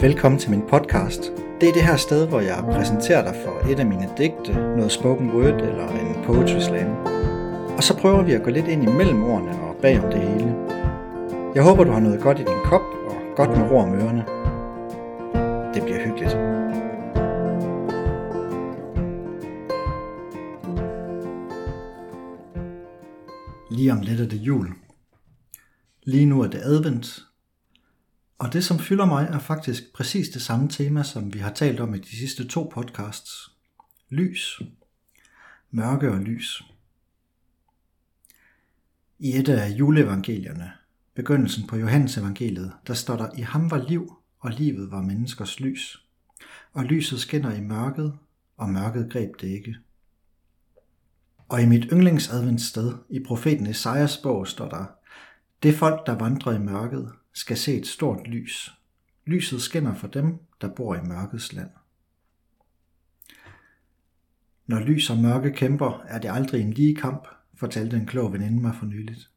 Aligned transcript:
velkommen 0.00 0.38
til 0.38 0.50
min 0.50 0.62
podcast. 0.62 1.32
Det 1.60 1.68
er 1.68 1.72
det 1.72 1.82
her 1.82 1.96
sted, 1.96 2.28
hvor 2.28 2.40
jeg 2.40 2.64
præsenterer 2.72 3.22
dig 3.24 3.34
for 3.44 3.70
et 3.70 3.80
af 3.80 3.86
mine 3.86 4.08
digte, 4.18 4.52
noget 4.52 4.92
spoken 4.92 5.30
word 5.30 5.60
eller 5.60 5.88
en 5.88 6.24
poetry 6.24 6.58
slam. 6.58 6.90
Og 7.76 7.82
så 7.82 7.96
prøver 7.98 8.22
vi 8.22 8.32
at 8.32 8.42
gå 8.42 8.50
lidt 8.50 8.68
ind 8.68 8.82
imellem 8.82 9.22
ordene 9.22 9.50
og 9.50 9.76
bag 9.82 10.04
om 10.04 10.10
det 10.10 10.20
hele. 10.20 10.56
Jeg 11.54 11.62
håber, 11.62 11.84
du 11.84 11.90
har 11.90 12.00
noget 12.00 12.20
godt 12.20 12.38
i 12.38 12.44
din 12.44 12.64
kop 12.64 12.80
og 12.80 13.16
godt 13.36 13.50
med 13.50 13.70
ro 13.70 13.76
om 13.76 13.94
ørerne. 13.94 14.24
Det 15.74 15.82
bliver 15.82 16.00
hyggeligt. 16.04 16.36
Lige 23.70 23.92
om 23.92 24.00
lidt 24.00 24.20
er 24.20 24.28
det 24.28 24.36
jul. 24.36 24.68
Lige 26.02 26.26
nu 26.26 26.42
er 26.42 26.46
det 26.46 26.60
advent, 26.64 27.29
og 28.40 28.52
det, 28.52 28.64
som 28.64 28.78
fylder 28.78 29.04
mig, 29.04 29.28
er 29.32 29.38
faktisk 29.38 29.92
præcis 29.92 30.28
det 30.28 30.42
samme 30.42 30.68
tema, 30.68 31.02
som 31.02 31.34
vi 31.34 31.38
har 31.38 31.52
talt 31.52 31.80
om 31.80 31.94
i 31.94 31.98
de 31.98 32.16
sidste 32.16 32.48
to 32.48 32.70
podcasts. 32.74 33.50
Lys. 34.08 34.60
Mørke 35.70 36.12
og 36.12 36.18
lys. 36.18 36.62
I 39.18 39.36
et 39.36 39.48
af 39.48 39.70
juleevangelierne, 39.70 40.72
begyndelsen 41.14 41.66
på 41.66 41.76
Johannes 41.76 42.16
evangeliet, 42.16 42.72
der 42.86 42.94
står 42.94 43.16
der, 43.16 43.30
i 43.36 43.40
ham 43.40 43.70
var 43.70 43.86
liv, 43.88 44.12
og 44.38 44.50
livet 44.50 44.90
var 44.90 45.02
menneskers 45.02 45.60
lys. 45.60 46.06
Og 46.72 46.84
lyset 46.84 47.20
skinner 47.20 47.54
i 47.54 47.60
mørket, 47.60 48.18
og 48.56 48.68
mørket 48.68 49.12
greb 49.12 49.40
det 49.40 49.48
ikke. 49.48 49.76
Og 51.48 51.62
i 51.62 51.66
mit 51.66 51.86
yndlingsadventssted 51.92 52.92
i 53.10 53.20
profeten 53.26 53.66
Esajas 53.66 54.16
bog 54.16 54.48
står 54.48 54.68
der, 54.68 54.84
det 55.62 55.74
folk, 55.74 56.06
der 56.06 56.18
vandrer 56.18 56.52
i 56.52 56.58
mørket, 56.58 57.12
skal 57.32 57.56
se 57.56 57.74
et 57.74 57.86
stort 57.86 58.26
lys. 58.26 58.70
Lyset 59.24 59.62
skinner 59.62 59.94
for 59.94 60.06
dem, 60.06 60.38
der 60.60 60.74
bor 60.74 60.94
i 60.94 61.02
mørkets 61.02 61.52
land. 61.52 61.70
Når 64.66 64.80
lys 64.80 65.10
og 65.10 65.18
mørke 65.18 65.52
kæmper, 65.52 66.04
er 66.08 66.18
det 66.18 66.30
aldrig 66.30 66.60
en 66.60 66.72
lige 66.72 66.96
kamp, 66.96 67.28
fortalte 67.54 67.96
en 67.96 68.06
klog 68.06 68.32
veninde 68.32 68.62
mig 68.62 68.74
for 68.74 68.86
nyligt. 68.86 69.30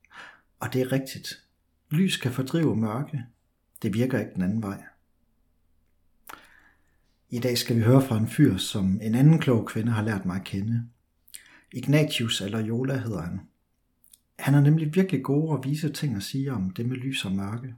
Og 0.60 0.74
det 0.74 0.82
er 0.82 0.92
rigtigt. 0.92 1.44
Lys 1.90 2.18
kan 2.18 2.32
fordrive 2.32 2.76
mørke. 2.76 3.24
Det 3.82 3.94
virker 3.94 4.20
ikke 4.20 4.34
den 4.36 4.42
anden 4.42 4.64
vej. 4.64 4.84
I 7.30 7.40
dag 7.40 7.58
skal 7.58 7.76
vi 7.76 7.82
høre 7.82 8.02
fra 8.02 8.18
en 8.18 8.28
fyr, 8.28 8.58
som 8.58 9.00
en 9.02 9.16
anden 9.16 9.40
klog 9.40 9.68
kvinde 9.68 9.92
har 9.92 10.04
lært 10.04 10.26
mig 10.26 10.36
at 10.36 10.44
kende. 10.44 10.90
Ignatius 11.72 12.42
eller 12.42 12.60
Jola 12.60 12.98
hedder 12.98 13.22
han. 13.22 13.40
Han 14.40 14.54
er 14.54 14.62
nemlig 14.62 14.96
virkelig 14.96 15.24
gode 15.24 15.58
og 15.58 15.64
vise 15.64 15.90
ting 15.90 16.16
at 16.16 16.24
sige 16.24 16.52
om 16.52 16.70
det 16.70 16.86
med 16.86 16.96
lys 16.98 17.26
og 17.26 17.32
mørke. 17.32 17.76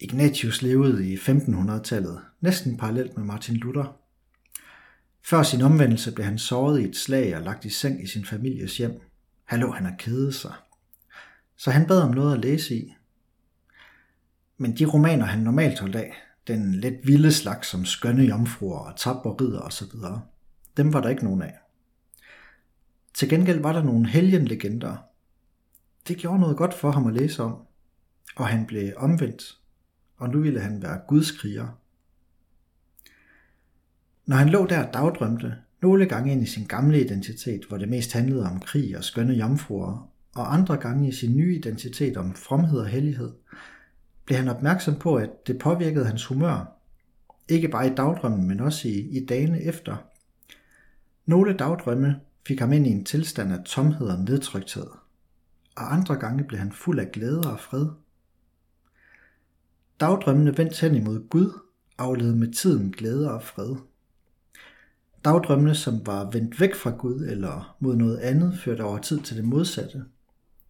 Ignatius 0.00 0.62
levede 0.62 1.12
i 1.12 1.16
1500-tallet, 1.16 2.20
næsten 2.40 2.76
parallelt 2.76 3.16
med 3.16 3.24
Martin 3.24 3.56
Luther. 3.56 3.96
Før 5.22 5.42
sin 5.42 5.62
omvendelse 5.62 6.12
blev 6.12 6.24
han 6.24 6.38
såret 6.38 6.80
i 6.80 6.84
et 6.84 6.96
slag 6.96 7.36
og 7.36 7.42
lagt 7.42 7.64
i 7.64 7.70
seng 7.70 8.02
i 8.02 8.06
sin 8.06 8.24
families 8.24 8.76
hjem. 8.76 9.00
Her 9.50 9.58
lå 9.58 9.70
han 9.70 9.86
og 9.86 9.92
kede 9.98 10.32
sig. 10.32 10.52
Så 11.56 11.70
han 11.70 11.86
bad 11.86 12.02
om 12.02 12.14
noget 12.14 12.34
at 12.34 12.40
læse 12.40 12.74
i. 12.76 12.94
Men 14.58 14.78
de 14.78 14.84
romaner, 14.84 15.24
han 15.24 15.38
normalt 15.38 15.80
holdt 15.80 15.96
af, 15.96 16.12
den 16.46 16.74
lidt 16.74 17.06
vilde 17.06 17.32
slags 17.32 17.68
som 17.68 17.84
skønne 17.84 18.22
jomfruer 18.22 18.78
og 18.78 18.96
tapper 18.96 19.40
ridder 19.40 19.60
osv., 19.60 19.88
dem 20.76 20.92
var 20.92 21.00
der 21.00 21.08
ikke 21.08 21.24
nogen 21.24 21.42
af. 21.42 21.54
Til 23.14 23.28
gengæld 23.28 23.60
var 23.60 23.72
der 23.72 23.82
nogle 23.82 24.08
helgenlegender. 24.08 24.96
Det 26.08 26.16
gjorde 26.16 26.40
noget 26.40 26.56
godt 26.56 26.74
for 26.74 26.90
ham 26.90 27.06
at 27.06 27.14
læse 27.14 27.42
om, 27.42 27.56
og 28.36 28.46
han 28.46 28.66
blev 28.66 28.92
omvendt 28.96 29.58
og 30.16 30.28
nu 30.28 30.40
ville 30.40 30.60
han 30.60 30.82
være 30.82 31.00
Guds 31.08 31.30
kriger. 31.30 31.78
Når 34.26 34.36
han 34.36 34.48
lå 34.48 34.66
der 34.66 34.86
og 34.86 34.94
dagdrømte, 34.94 35.54
nogle 35.82 36.06
gange 36.06 36.32
ind 36.32 36.42
i 36.42 36.46
sin 36.46 36.66
gamle 36.66 37.00
identitet, 37.00 37.64
hvor 37.68 37.78
det 37.78 37.88
mest 37.88 38.12
handlede 38.12 38.46
om 38.46 38.60
krig 38.60 38.96
og 38.96 39.04
skønne 39.04 39.34
jomfruer, 39.34 40.10
og 40.34 40.54
andre 40.54 40.76
gange 40.76 41.08
i 41.08 41.12
sin 41.12 41.36
nye 41.36 41.56
identitet 41.56 42.16
om 42.16 42.34
fromhed 42.34 42.78
og 42.78 42.86
hellighed, 42.86 43.32
blev 44.24 44.38
han 44.38 44.48
opmærksom 44.48 44.94
på, 44.98 45.16
at 45.16 45.30
det 45.46 45.58
påvirkede 45.58 46.06
hans 46.06 46.26
humør. 46.26 46.72
Ikke 47.48 47.68
bare 47.68 47.86
i 47.86 47.94
dagdrømmen, 47.94 48.48
men 48.48 48.60
også 48.60 48.88
i, 48.88 48.92
i 48.92 49.26
dagene 49.26 49.62
efter. 49.62 49.96
Nogle 51.26 51.56
dagdrømme 51.56 52.20
fik 52.46 52.60
ham 52.60 52.72
ind 52.72 52.86
i 52.86 52.90
en 52.90 53.04
tilstand 53.04 53.52
af 53.52 53.64
tomhed 53.64 54.06
og 54.06 54.18
nedtrykthed, 54.18 54.86
og 55.76 55.94
andre 55.94 56.16
gange 56.16 56.44
blev 56.44 56.58
han 56.58 56.72
fuld 56.72 56.98
af 56.98 57.12
glæde 57.12 57.52
og 57.52 57.60
fred. 57.60 57.86
Dagdrømmene 60.00 60.58
vendt 60.58 60.80
hen 60.80 60.94
imod 60.94 61.28
Gud 61.28 61.52
afled 61.98 62.34
med 62.34 62.52
tiden 62.52 62.92
glæde 62.92 63.34
og 63.34 63.42
fred. 63.42 63.76
Dagdrømmene, 65.24 65.74
som 65.74 66.06
var 66.06 66.30
vendt 66.30 66.60
væk 66.60 66.74
fra 66.74 66.90
Gud 66.90 67.20
eller 67.20 67.76
mod 67.80 67.96
noget 67.96 68.18
andet, 68.18 68.58
førte 68.64 68.84
over 68.84 68.98
tid 68.98 69.20
til 69.20 69.36
det 69.36 69.44
modsatte. 69.44 70.04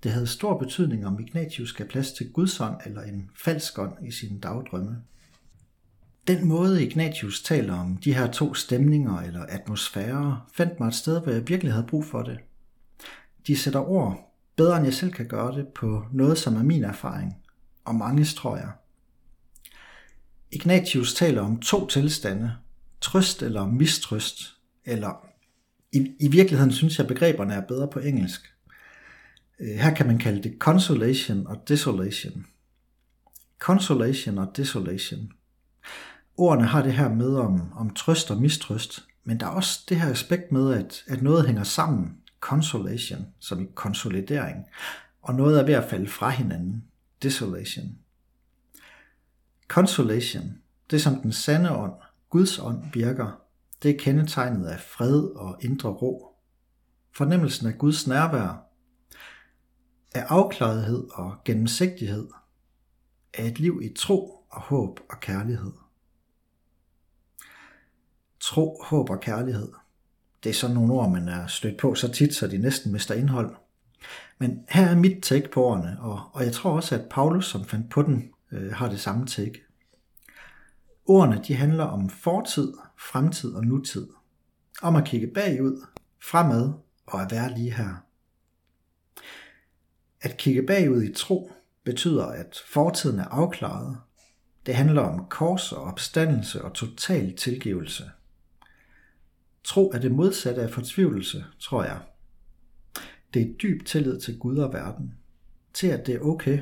Det 0.03 0.10
havde 0.10 0.26
stor 0.26 0.59
betydning, 0.59 1.06
om 1.06 1.20
Ignatius 1.20 1.72
gav 1.72 1.87
plads 1.87 2.12
til 2.12 2.32
Guds 2.32 2.60
ånd 2.60 2.76
eller 2.87 3.03
en 3.03 3.31
falsk 3.44 3.78
ånd 3.78 4.06
i 4.06 4.10
sine 4.10 4.41
dagdrømme. 4.41 4.97
Den 6.26 6.48
måde 6.48 6.87
Ignatius 6.87 7.43
taler 7.43 7.75
om 7.75 7.97
de 7.97 8.14
her 8.14 8.32
to 8.32 8.54
stemninger 8.54 9.19
eller 9.19 9.43
atmosfærer, 9.43 10.48
fandt 10.54 10.81
mig 10.81 10.88
et 10.88 10.94
sted, 10.94 11.22
hvor 11.22 11.32
jeg 11.32 11.48
virkelig 11.48 11.72
havde 11.72 11.87
brug 11.87 12.04
for 12.04 12.22
det. 12.22 12.38
De 13.47 13.56
sætter 13.56 13.81
ord, 13.81 14.34
bedre 14.56 14.76
end 14.76 14.84
jeg 14.84 14.94
selv 14.94 15.12
kan 15.12 15.28
gøre 15.28 15.56
det, 15.56 15.69
på 15.69 16.04
noget, 16.12 16.38
som 16.38 16.56
er 16.56 16.62
min 16.62 16.84
erfaring, 16.84 17.37
og 17.84 17.94
mange 17.94 18.25
tror 18.25 18.56
jeg– 18.56 18.70
Ignatius 20.56 21.15
taler 21.15 21.43
om 21.43 21.61
to 21.61 21.87
tilstande, 21.87 22.53
trøst 23.00 23.43
eller 23.43 23.67
mistrøst, 23.67 24.55
eller 24.84 25.27
i, 25.93 26.12
i 26.21 26.28
virkeligheden 26.28 26.72
synes 26.72 26.99
jeg, 26.99 27.06
begreberne 27.06 27.55
er 27.55 27.61
bedre 27.61 27.89
på 27.89 27.99
engelsk. 27.99 28.41
Øh, 29.61 29.77
her 29.77 29.94
kan 29.94 30.06
man 30.06 30.19
kalde 30.19 30.43
det 30.43 30.56
consolation 30.59 31.47
og 31.47 31.69
desolation. 31.69 32.47
Consolation 33.59 34.39
og 34.39 34.56
desolation. 34.56 35.33
Ordene 36.37 36.67
har 36.67 36.83
det 36.83 36.93
her 36.93 37.09
med 37.09 37.37
om, 37.37 37.73
om 37.73 37.91
trøst 37.91 38.31
og 38.31 38.41
mistrøst, 38.43 39.05
men 39.25 39.41
der 39.41 39.47
er 39.47 39.50
også 39.50 39.81
det 39.88 40.00
her 40.00 40.11
aspekt 40.11 40.53
med, 40.53 40.75
at, 40.75 41.05
at 41.06 41.23
noget 41.23 41.47
hænger 41.47 41.65
sammen, 41.65 42.17
consolation, 42.41 43.27
som 43.41 43.62
i 43.62 43.67
konsolidering, 43.75 44.65
og 45.23 45.34
noget 45.34 45.61
er 45.61 45.67
ved 45.67 45.75
at 45.75 45.91
falde 45.91 46.09
fra 46.09 46.31
hinanden, 46.31 46.84
desolation. 47.23 47.99
Consolation, 49.69 50.62
det 50.91 51.03
som 51.03 51.21
den 51.21 51.32
sande 51.32 51.77
ånd, 51.77 51.93
Guds 52.31 52.59
ånd 52.59 52.82
virker, 52.94 53.41
det 53.82 53.91
er 53.91 53.99
kendetegnet 53.99 54.66
af 54.66 54.81
fred 54.81 55.22
og 55.22 55.56
indre 55.60 55.88
ro. 55.88 56.37
Fornemmelsen 57.12 57.66
af 57.66 57.78
Guds 57.78 58.06
nærvær, 58.06 58.66
af 60.15 60.25
afklarethed 60.28 61.09
og 61.12 61.37
gennemsigtighed, 61.44 62.28
af 63.34 63.47
et 63.47 63.59
liv 63.60 63.81
i 63.82 63.94
tro 63.97 64.47
og 64.50 64.60
håb 64.60 65.00
og 65.10 65.21
kærlighed. 65.21 65.72
Tro, 68.41 68.82
håb 68.84 69.10
og 69.10 69.21
kærlighed. 69.21 69.72
Det 70.44 70.50
er 70.50 70.55
sådan 70.55 70.75
nogle 70.75 70.93
ord, 70.93 71.10
man 71.10 71.28
er 71.28 71.47
stødt 71.47 71.81
på 71.81 71.94
så 71.94 72.12
tit, 72.12 72.34
så 72.34 72.47
de 72.47 72.59
næsten 72.59 72.93
mister 72.93 73.15
indhold. 73.15 73.56
Men 74.38 74.65
her 74.69 74.87
er 74.87 74.97
mit 74.97 75.22
take 75.22 75.50
på 75.50 75.65
ordene, 75.65 75.97
og, 76.00 76.31
og 76.32 76.44
jeg 76.44 76.53
tror 76.53 76.71
også, 76.71 76.94
at 76.94 77.09
Paulus, 77.10 77.47
som 77.47 77.65
fandt 77.65 77.91
på 77.91 78.03
den, 78.03 78.31
øh, 78.52 78.72
har 78.72 78.88
det 78.88 79.00
samme 79.00 79.26
take. 79.26 79.62
Ordene 81.04 81.42
de 81.48 81.54
handler 81.54 81.84
om 81.84 82.10
fortid, 82.10 82.72
fremtid 82.98 83.54
og 83.54 83.64
nutid. 83.64 84.08
Om 84.82 84.96
at 84.96 85.04
kigge 85.04 85.26
bagud, 85.26 85.86
fremad 86.22 86.72
og 87.06 87.22
at 87.22 87.30
være 87.30 87.54
lige 87.58 87.72
her. 87.72 87.94
At 90.20 90.37
kigge 90.37 90.62
bagud 90.62 91.02
i 91.02 91.12
tro 91.12 91.52
betyder, 91.84 92.26
at 92.26 92.62
fortiden 92.66 93.19
er 93.19 93.25
afklaret. 93.25 93.96
Det 94.66 94.75
handler 94.75 95.02
om 95.02 95.26
kors 95.31 95.72
og 95.72 95.82
opstandelse 95.82 96.64
og 96.64 96.75
total 96.75 97.37
tilgivelse. 97.37 98.10
Tro 99.64 99.90
er 99.90 99.99
det 99.99 100.12
modsatte 100.12 100.62
af 100.62 100.70
fortvivlelse, 100.70 101.44
tror 101.60 101.84
jeg. 101.84 102.00
Det 103.34 103.42
er 103.42 103.54
dyb 103.62 103.87
tillid 103.87 104.20
til 104.20 104.38
Gud 104.38 104.56
og 104.56 104.72
verden. 104.72 105.14
Til 105.75 105.87
at 105.87 106.06
det 106.06 106.14
er 106.14 106.20
okay 106.20 106.60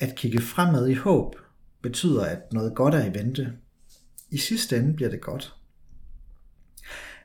at 0.00 0.16
kigge 0.16 0.40
fremad 0.40 0.88
i 0.88 0.94
håb 0.94 1.36
betyder, 1.82 2.24
at 2.24 2.52
noget 2.52 2.74
godt 2.74 2.94
er 2.94 3.04
i 3.04 3.14
vente. 3.14 3.52
I 4.30 4.38
sidste 4.38 4.76
ende 4.76 4.94
bliver 4.94 5.10
det 5.10 5.20
godt. 5.20 5.54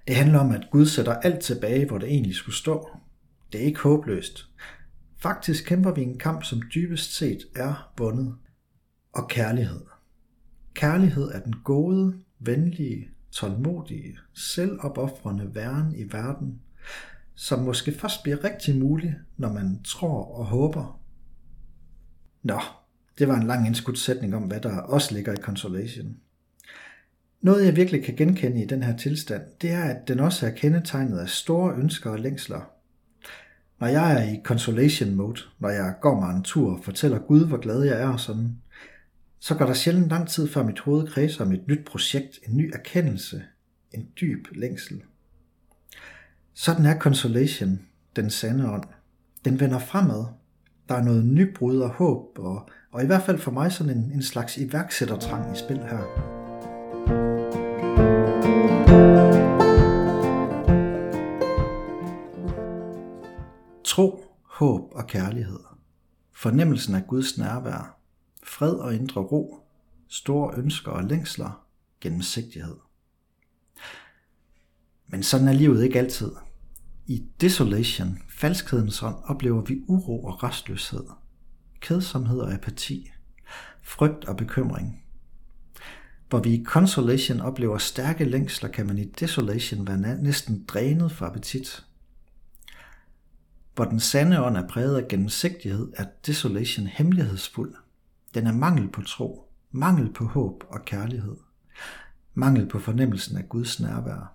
Det 0.08 0.16
handler 0.16 0.40
om, 0.40 0.52
at 0.52 0.68
Gud 0.72 0.86
sætter 0.86 1.14
alt 1.14 1.40
tilbage, 1.40 1.86
hvor 1.86 1.98
det 1.98 2.10
egentlig 2.10 2.36
skulle 2.36 2.56
stå. 2.56 2.90
Det 3.52 3.62
er 3.62 3.66
ikke 3.66 3.80
håbløst. 3.80 4.50
Faktisk 5.18 5.66
kæmper 5.66 5.92
vi 5.92 6.02
en 6.02 6.18
kamp, 6.18 6.44
som 6.44 6.62
dybest 6.76 7.16
set 7.16 7.40
er 7.56 7.94
vundet. 7.98 8.36
Og 9.14 9.28
kærlighed. 9.28 9.82
Kærlighed 10.74 11.32
er 11.32 11.40
den 11.40 11.56
gode, 11.64 12.14
venlige, 12.40 13.10
tålmodige, 13.32 14.18
selvopoffrende 14.34 15.56
væren 15.56 15.96
i 15.96 16.14
verden, 16.14 16.62
som 17.36 17.60
måske 17.60 17.92
først 17.92 18.24
bliver 18.24 18.44
rigtig 18.44 18.80
mulig, 18.80 19.16
når 19.38 19.54
man 19.54 19.84
tror 19.84 20.38
og 20.38 20.46
håber 20.46 21.05
Nå, 22.46 22.60
det 23.20 23.28
var 23.28 23.36
en 23.36 23.48
lang 23.48 23.68
indskudt 23.68 24.00
sætning 24.00 24.36
om, 24.36 24.44
hvad 24.44 24.60
der 24.60 24.82
også 24.82 25.14
ligger 25.14 25.34
i 25.34 25.42
consolation. 25.42 26.18
Noget 27.42 27.66
jeg 27.66 27.76
virkelig 27.76 28.04
kan 28.04 28.16
genkende 28.16 28.64
i 28.64 28.66
den 28.66 28.84
her 28.84 28.98
tilstand, 28.98 29.44
det 29.62 29.72
er, 29.72 29.84
at 29.84 30.08
den 30.08 30.20
også 30.20 30.46
er 30.46 30.52
kendetegnet 30.52 31.20
af 31.20 31.30
store 31.30 31.76
ønsker 31.76 32.10
og 32.10 32.20
længsler. 32.20 32.62
Når 33.80 33.88
jeg 33.88 34.14
er 34.14 34.34
i 34.34 34.42
consolation 34.44 35.16
mode, 35.16 35.42
når 35.60 35.70
jeg 35.70 35.96
går 36.02 36.20
mig 36.20 36.36
en 36.36 36.44
tur 36.44 36.78
og 36.78 36.84
fortæller 36.84 37.20
Gud, 37.20 37.48
hvor 37.48 37.58
glad 37.58 37.84
jeg 37.84 38.02
er 38.02 38.08
og 38.08 38.20
sådan, 38.20 38.58
så 39.40 39.56
går 39.56 39.66
der 39.66 39.74
sjældent 39.74 40.10
lang 40.10 40.30
tid 40.30 40.48
før 40.48 40.64
mit 40.64 40.80
hoved 40.80 41.08
kredser 41.08 41.46
om 41.46 41.52
et 41.52 41.68
nyt 41.68 41.86
projekt, 41.86 42.40
en 42.48 42.58
ny 42.58 42.72
erkendelse, 42.74 43.44
en 43.92 44.08
dyb 44.22 44.48
længsel. 44.52 45.02
Sådan 46.54 46.86
er 46.86 47.00
consolation, 47.00 47.80
den 48.16 48.30
sande 48.30 48.72
ånd. 48.72 48.84
Den 49.46 49.60
vender 49.60 49.80
fremad. 49.80 50.26
Der 50.90 50.96
er 50.96 51.04
noget 51.04 51.26
nybrud 51.26 51.78
og 51.78 51.90
håb, 51.90 52.40
og, 52.40 52.70
og 52.92 53.04
i 53.04 53.06
hvert 53.06 53.22
fald 53.22 53.38
for 53.38 53.52
mig 53.52 53.72
sådan 53.72 53.98
en, 53.98 54.12
en 54.12 54.24
slags 54.24 54.58
iværksættertrang 54.58 55.56
i 55.56 55.60
spil 55.60 55.78
her. 55.78 56.36
Tro, 63.84 64.26
håb 64.44 64.82
og 64.92 65.08
kærlighed. 65.08 65.60
Fornemmelsen 66.34 66.96
af 66.96 67.08
Guds 67.08 67.38
nærvær. 67.38 68.00
Fred 68.44 68.74
og 68.74 68.96
indre 68.96 69.22
ro. 69.22 69.60
Store 70.08 70.58
ønsker 70.58 70.92
og 70.92 71.04
længsler. 71.04 71.66
Gennemsigtighed. 72.02 72.76
Men 75.08 75.24
sådan 75.24 75.48
er 75.48 75.54
livet 75.54 75.84
ikke 75.84 76.00
altid. 76.00 76.32
I 77.08 77.24
desolation, 77.42 78.18
falskhedens 78.30 79.04
ånd, 79.04 79.16
oplever 79.24 79.62
vi 79.62 79.82
uro 79.88 80.24
og 80.26 80.44
restløshed, 80.44 81.04
kedsomhed 81.82 82.40
og 82.40 82.54
apati, 82.54 83.12
frygt 83.82 84.26
og 84.26 84.38
bekymring. 84.38 85.02
Hvor 86.30 86.40
vi 86.40 86.54
i 86.54 86.64
consolation 86.64 87.40
oplever 87.42 87.78
stærke 87.78 88.26
længsler, 88.26 88.70
kan 88.70 88.88
man 88.88 88.98
i 88.98 89.04
desolation 89.04 89.88
være 89.88 90.18
næsten 90.18 90.66
drænet 90.68 91.12
for 91.12 91.26
appetit. 91.26 91.86
Hvor 93.76 93.86
den 93.86 94.00
sande 94.00 94.44
ånd 94.44 94.58
er 94.58 94.68
præget 94.68 95.02
af 95.02 95.08
gennemsigtighed, 95.08 95.92
er 95.96 96.06
desolation 96.26 96.88
hemmelighedsfuld. 96.88 97.76
Den 98.34 98.48
er 98.48 98.54
mangel 98.54 98.90
på 98.90 99.02
tro, 99.02 99.52
mangel 99.72 100.14
på 100.14 100.26
håb 100.26 100.64
og 100.70 100.86
kærlighed, 100.86 101.36
mangel 102.34 102.70
på 102.70 102.80
fornemmelsen 102.80 103.38
af 103.38 103.50
Guds 103.50 103.80
nærvær. 103.80 104.35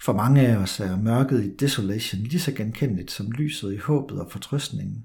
For 0.00 0.12
mange 0.12 0.46
af 0.46 0.56
os 0.56 0.80
er 0.80 0.96
mørket 0.96 1.44
i 1.44 1.56
desolation 1.56 2.22
lige 2.22 2.40
så 2.40 2.52
genkendeligt 2.52 3.10
som 3.10 3.30
lyset 3.30 3.72
i 3.72 3.76
håbet 3.76 4.20
og 4.20 4.30
fortrøstningen. 4.30 5.04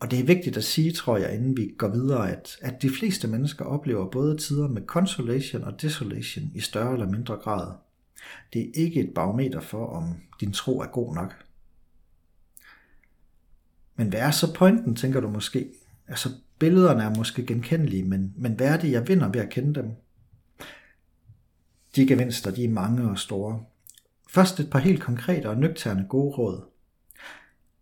Og 0.00 0.10
det 0.10 0.20
er 0.20 0.24
vigtigt 0.24 0.56
at 0.56 0.64
sige, 0.64 0.92
tror 0.92 1.16
jeg, 1.16 1.34
inden 1.34 1.56
vi 1.56 1.74
går 1.78 1.88
videre, 1.88 2.30
at, 2.30 2.56
at 2.60 2.82
de 2.82 2.90
fleste 2.90 3.28
mennesker 3.28 3.64
oplever 3.64 4.10
både 4.10 4.36
tider 4.36 4.68
med 4.68 4.82
consolation 4.86 5.64
og 5.64 5.82
desolation 5.82 6.50
i 6.54 6.60
større 6.60 6.92
eller 6.92 7.10
mindre 7.10 7.36
grad. 7.36 7.72
Det 8.52 8.62
er 8.62 8.70
ikke 8.74 9.00
et 9.00 9.14
barometer 9.14 9.60
for, 9.60 9.86
om 9.86 10.14
din 10.40 10.52
tro 10.52 10.80
er 10.80 10.86
god 10.86 11.14
nok. 11.14 11.34
Men 13.96 14.08
hvad 14.08 14.20
er 14.20 14.30
så 14.30 14.54
pointen, 14.54 14.96
tænker 14.96 15.20
du 15.20 15.30
måske? 15.30 15.68
Altså, 16.08 16.28
billederne 16.58 17.02
er 17.02 17.14
måske 17.16 17.46
genkendelige, 17.46 18.04
men, 18.04 18.34
men 18.36 18.52
hvad 18.52 18.68
er 18.68 18.76
det, 18.76 18.92
jeg 18.92 19.08
vinder 19.08 19.28
ved 19.28 19.40
at 19.40 19.50
kende 19.50 19.74
dem? 19.74 19.90
De 21.96 22.06
gevinster, 22.06 22.50
de 22.50 22.64
er 22.64 22.68
mange 22.68 23.10
og 23.10 23.18
store. 23.18 23.64
Først 24.36 24.60
et 24.60 24.70
par 24.70 24.78
helt 24.78 25.02
konkrete 25.02 25.50
og 25.50 25.56
nøgterne 25.56 26.06
gode 26.08 26.36
råd. 26.36 26.64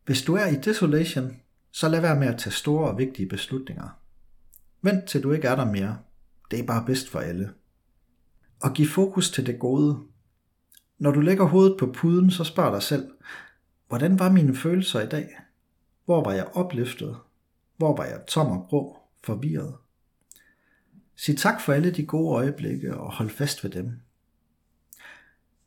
Hvis 0.05 0.23
du 0.23 0.35
er 0.35 0.47
i 0.47 0.57
desolation, 0.57 1.37
så 1.71 1.89
lad 1.89 2.01
være 2.01 2.19
med 2.21 2.27
at 2.27 2.39
tage 2.39 2.53
store 2.53 2.91
og 2.91 2.99
vigtige 2.99 3.29
beslutninger. 3.29 3.89
Vent 4.83 5.05
til 5.05 5.23
du 5.23 5.33
ikke 5.33 5.49
er 5.49 5.57
der 5.57 5.65
mere. 5.65 5.99
Det 6.51 6.61
er 6.61 6.67
bare 6.67 6.85
bedst 6.87 7.09
for 7.09 7.19
alle. 7.19 7.53
Og 8.63 8.73
giv 8.73 8.87
fokus 8.87 9.31
til 9.31 9.47
det 9.47 9.59
gode. 9.59 9.99
Når 10.99 11.11
du 11.11 11.21
lægger 11.21 11.45
hovedet 11.45 11.77
på 11.79 11.93
puden, 11.93 12.31
så 12.31 12.45
spørg 12.45 12.73
dig 12.73 12.83
selv, 12.83 13.11
hvordan 13.89 14.19
var 14.19 14.31
mine 14.31 14.57
følelser 14.57 15.01
i 15.01 15.09
dag? 15.09 15.37
Hvor 16.05 16.25
var 16.25 16.33
jeg 16.33 16.47
opløftet? 16.53 17.17
Hvor 17.77 17.97
var 17.97 18.05
jeg 18.05 18.21
tom 18.29 18.59
og 18.59 18.67
grå, 18.69 18.99
forvirret? 19.25 19.75
Sig 21.17 21.39
tak 21.39 21.61
for 21.61 21.73
alle 21.73 21.91
de 21.91 22.07
gode 22.07 22.35
øjeblikke 22.35 22.97
og 22.97 23.13
hold 23.13 23.31
fast 23.31 23.65
ved 23.65 23.71
dem. 23.71 24.04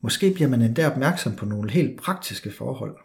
Måske 0.02 0.34
bliver 0.34 0.50
man 0.50 0.62
endda 0.62 0.88
opmærksom 0.88 1.36
på 1.36 1.46
nogle 1.46 1.72
helt 1.72 2.02
praktiske 2.02 2.52
forhold. 2.52 2.98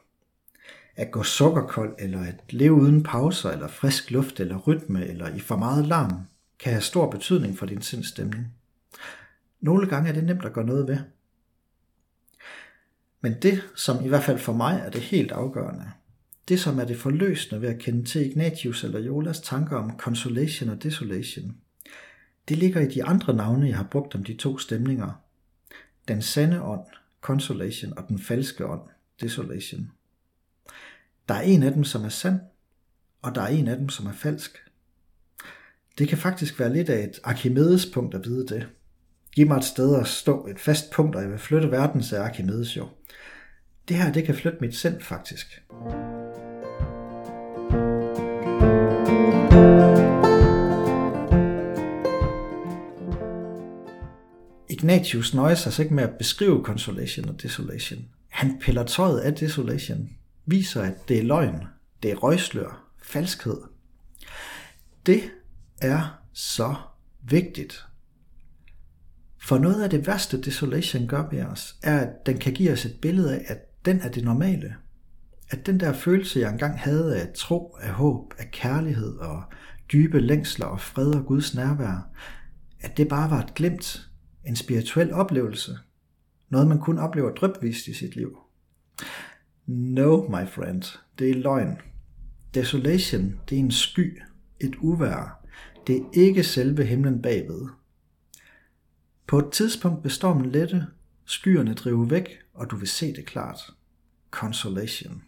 At 0.96 1.10
gå 1.10 1.22
sukkerkold, 1.22 1.94
eller 1.98 2.20
at 2.20 2.34
leve 2.50 2.72
uden 2.72 3.02
pauser, 3.02 3.50
eller 3.50 3.68
frisk 3.68 4.10
luft, 4.10 4.40
eller 4.40 4.58
rytme, 4.58 5.06
eller 5.06 5.34
i 5.34 5.40
for 5.40 5.56
meget 5.56 5.86
larm, 5.86 6.12
kan 6.58 6.72
have 6.72 6.82
stor 6.82 7.10
betydning 7.10 7.58
for 7.58 7.66
din 7.66 7.82
sindstemning. 7.82 8.46
Nogle 9.60 9.88
gange 9.88 10.08
er 10.08 10.12
det 10.12 10.24
nemt 10.24 10.44
at 10.44 10.52
gøre 10.52 10.66
noget 10.66 10.88
ved. 10.88 10.98
Men 13.20 13.34
det, 13.42 13.62
som 13.74 14.04
i 14.04 14.08
hvert 14.08 14.24
fald 14.24 14.38
for 14.38 14.52
mig 14.52 14.82
er 14.84 14.90
det 14.90 15.00
helt 15.00 15.32
afgørende, 15.32 15.90
det 16.48 16.60
som 16.60 16.78
er 16.78 16.84
det 16.84 16.96
forløsende 16.96 17.62
ved 17.62 17.68
at 17.68 17.78
kende 17.78 18.04
til 18.04 18.30
Ignatius 18.30 18.84
eller 18.84 19.00
Jolas 19.00 19.40
tanker 19.40 19.76
om 19.76 19.98
consolation 19.98 20.68
og 20.68 20.82
desolation, 20.82 21.56
det 22.48 22.58
ligger 22.58 22.80
i 22.80 22.88
de 22.88 23.04
andre 23.04 23.34
navne, 23.34 23.68
jeg 23.68 23.76
har 23.76 23.88
brugt 23.90 24.14
om 24.14 24.24
de 24.24 24.36
to 24.36 24.58
stemninger, 24.58 25.12
den 26.08 26.22
sande 26.22 26.62
ånd, 26.62 26.86
consolation, 27.20 27.98
og 27.98 28.08
den 28.08 28.18
falske 28.18 28.66
ånd, 28.66 28.80
desolation. 29.20 29.90
Der 31.28 31.34
er 31.34 31.40
en 31.40 31.62
af 31.62 31.72
dem, 31.72 31.84
som 31.84 32.04
er 32.04 32.08
sand, 32.08 32.40
og 33.22 33.34
der 33.34 33.42
er 33.42 33.48
en 33.48 33.68
af 33.68 33.76
dem, 33.76 33.88
som 33.88 34.06
er 34.06 34.12
falsk. 34.12 34.62
Det 35.98 36.08
kan 36.08 36.18
faktisk 36.18 36.60
være 36.60 36.72
lidt 36.72 36.88
af 36.88 37.04
et 37.04 37.20
Archimedes 37.24 37.86
punkt 37.86 38.14
at 38.14 38.24
vide 38.24 38.46
det. 38.46 38.68
Giv 39.32 39.46
mig 39.46 39.56
et 39.56 39.64
sted 39.64 40.00
at 40.00 40.06
stå, 40.06 40.46
et 40.46 40.60
fast 40.60 40.90
punkt, 40.90 41.16
og 41.16 41.22
jeg 41.22 41.30
vil 41.30 41.38
flytte 41.38 41.70
verden, 41.70 42.02
sagde 42.02 42.24
Archimedes 42.24 42.76
jo. 42.76 42.88
Det 43.88 43.96
her, 43.96 44.12
det 44.12 44.24
kan 44.24 44.34
flytte 44.34 44.58
mit 44.60 44.76
sind 44.76 45.00
faktisk. 45.00 45.62
Ignatius 54.82 55.34
nøjer 55.34 55.54
sig 55.54 55.66
altså 55.66 55.82
ikke 55.82 55.94
med 55.94 56.02
at 56.02 56.18
beskrive 56.18 56.64
consolation 56.64 57.28
og 57.28 57.42
desolation. 57.42 58.04
Han 58.28 58.58
piller 58.60 58.84
tøjet 58.84 59.20
af 59.20 59.34
desolation, 59.34 60.10
viser, 60.46 60.82
at 60.82 61.08
det 61.08 61.18
er 61.18 61.22
løgn, 61.22 61.64
det 62.02 62.10
er 62.10 62.16
røgslør, 62.16 62.92
falskhed. 63.02 63.56
Det 65.06 65.22
er 65.82 66.22
så 66.32 66.74
vigtigt. 67.22 67.84
For 69.38 69.58
noget 69.58 69.82
af 69.82 69.90
det 69.90 70.06
værste 70.06 70.40
desolation 70.40 71.06
gør 71.06 71.28
ved 71.30 71.42
os, 71.42 71.76
er, 71.82 72.00
at 72.00 72.26
den 72.26 72.38
kan 72.38 72.52
give 72.52 72.72
os 72.72 72.84
et 72.84 72.98
billede 73.02 73.34
af, 73.34 73.44
at 73.46 73.84
den 73.84 74.00
er 74.00 74.08
det 74.08 74.24
normale. 74.24 74.74
At 75.50 75.66
den 75.66 75.80
der 75.80 75.92
følelse, 75.92 76.40
jeg 76.40 76.52
engang 76.52 76.78
havde 76.78 77.20
af 77.20 77.28
tro, 77.34 77.76
af 77.80 77.90
håb, 77.90 78.34
af 78.38 78.50
kærlighed 78.50 79.16
og 79.16 79.42
dybe 79.92 80.20
længsler 80.20 80.66
og 80.66 80.80
fred 80.80 81.14
og 81.14 81.26
Guds 81.26 81.54
nærvær, 81.54 82.08
at 82.80 82.96
det 82.96 83.08
bare 83.08 83.30
var 83.30 83.42
et 83.42 83.54
glimt 83.54 84.11
en 84.46 84.56
spirituel 84.56 85.12
oplevelse. 85.12 85.78
Noget, 86.48 86.68
man 86.68 86.80
kun 86.80 86.98
oplever 86.98 87.34
drøbvist 87.34 87.86
i 87.86 87.94
sit 87.94 88.16
liv. 88.16 88.38
No, 89.66 90.28
my 90.28 90.48
friend, 90.48 90.98
det 91.18 91.30
er 91.30 91.34
løgn. 91.34 91.78
Desolation, 92.54 93.40
det 93.48 93.56
er 93.56 93.60
en 93.60 93.70
sky, 93.70 94.22
et 94.60 94.74
uvær. 94.80 95.46
Det 95.86 95.96
er 95.96 96.04
ikke 96.12 96.44
selve 96.44 96.84
himlen 96.84 97.22
bagved. 97.22 97.68
På 99.26 99.38
et 99.38 99.52
tidspunkt 99.52 100.04
vil 100.04 100.12
stormen 100.12 100.50
lette, 100.50 100.86
skyerne 101.24 101.74
drive 101.74 102.10
væk, 102.10 102.38
og 102.54 102.70
du 102.70 102.76
vil 102.76 102.88
se 102.88 103.14
det 103.14 103.26
klart. 103.26 103.60
Consolation. 104.30 105.22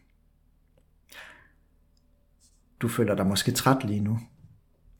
Du 2.80 2.88
føler 2.88 3.14
dig 3.14 3.26
måske 3.26 3.52
træt 3.52 3.84
lige 3.84 4.00
nu, 4.00 4.18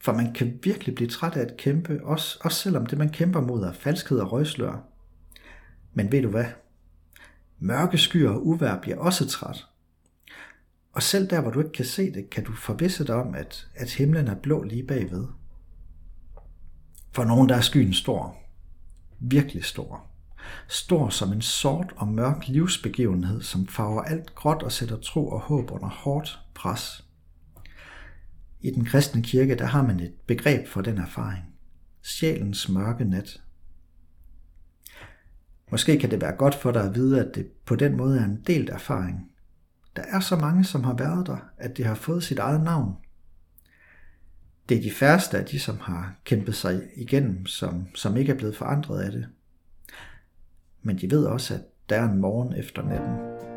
for 0.05 0.13
man 0.13 0.33
kan 0.33 0.59
virkelig 0.63 0.95
blive 0.95 1.09
træt 1.09 1.37
af 1.37 1.41
at 1.41 1.57
kæmpe, 1.57 2.01
også, 2.03 2.39
også 2.41 2.59
selvom 2.59 2.87
det 2.87 2.99
man 2.99 3.09
kæmper 3.09 3.41
mod 3.41 3.63
er 3.63 3.73
falskhed 3.73 4.19
og 4.19 4.33
røgslør. 4.33 4.83
Men 5.95 6.13
ved 6.13 6.23
du 6.23 6.29
hvad? 6.29 6.45
Mørke 7.59 7.99
skyer 7.99 8.31
og 8.31 8.47
uvær 8.47 8.81
bliver 8.81 8.99
også 8.99 9.29
træt. 9.29 9.67
Og 10.93 11.03
selv 11.03 11.31
der, 11.31 11.41
hvor 11.41 11.51
du 11.51 11.59
ikke 11.59 11.73
kan 11.73 11.85
se 11.85 12.13
det, 12.13 12.31
kan 12.31 12.45
du 12.45 12.53
forvisse 12.53 13.07
dig 13.07 13.15
om, 13.15 13.35
at, 13.35 13.69
at 13.75 13.91
himlen 13.91 14.29
er 14.29 14.35
blå 14.35 14.63
lige 14.63 14.87
bagved. 14.87 15.27
For 17.13 17.25
nogen 17.25 17.49
der 17.49 17.57
er 17.57 17.61
skyen 17.61 17.95
stor. 17.95 18.37
Virkelig 19.21 19.65
stor. 19.65 20.07
Stor 20.69 21.09
som 21.09 21.33
en 21.33 21.43
sort 21.43 21.95
og 21.97 22.09
mørk 22.09 22.49
livsbegivenhed, 22.49 23.43
som 23.43 23.67
farver 23.67 24.03
alt 24.03 24.35
gråt 24.35 24.63
og 24.63 24.73
sætter 24.73 24.97
tro 24.97 25.29
og 25.29 25.41
håb 25.41 25.71
under 25.71 25.89
hårdt 25.89 26.39
pres. 26.55 27.05
I 28.65 28.71
den 28.71 28.85
kristne 28.85 29.23
kirke, 29.23 29.55
der 29.55 29.65
har 29.65 29.83
man 29.83 30.01
et 30.01 30.13
begreb 30.27 30.67
for 30.67 30.81
den 30.81 30.99
erfaring. 30.99 31.45
Sjælens 32.03 32.69
mørke 32.69 33.05
nat. 33.05 33.43
Måske 35.71 35.99
kan 35.99 36.11
det 36.11 36.21
være 36.21 36.37
godt 36.37 36.55
for 36.55 36.73
dig 36.73 36.85
at 36.85 36.95
vide, 36.95 37.27
at 37.27 37.35
det 37.35 37.47
på 37.67 37.77
den 37.77 37.97
måde 37.97 38.19
er 38.19 38.25
en 38.25 38.43
delt 38.47 38.71
erfaring. 38.71 39.31
Der 39.97 40.03
er 40.03 40.21
så 40.21 40.37
mange, 40.37 40.65
som 40.65 40.85
har 40.85 40.95
været 40.95 41.27
der, 41.27 41.37
at 41.59 41.77
det 41.77 41.85
har 41.85 41.95
fået 41.95 42.23
sit 42.23 42.39
eget 42.39 42.65
navn. 42.65 42.95
Det 44.69 44.77
er 44.77 44.83
de 44.83 44.91
færreste 44.91 45.39
af 45.39 45.45
de, 45.45 45.61
som 45.61 45.79
har 45.79 46.17
kæmpet 46.25 46.55
sig 46.55 46.83
igennem, 46.97 47.47
som, 47.47 47.87
som 47.95 48.17
ikke 48.17 48.33
er 48.33 48.37
blevet 48.37 48.57
forandret 48.57 49.03
af 49.03 49.13
det. 49.13 49.29
Men 50.83 50.99
de 50.99 51.11
ved 51.11 51.25
også, 51.25 51.55
at 51.55 51.61
der 51.89 51.97
er 51.97 52.09
en 52.09 52.21
morgen 52.21 52.53
efter 52.53 52.83
natten. 52.83 53.54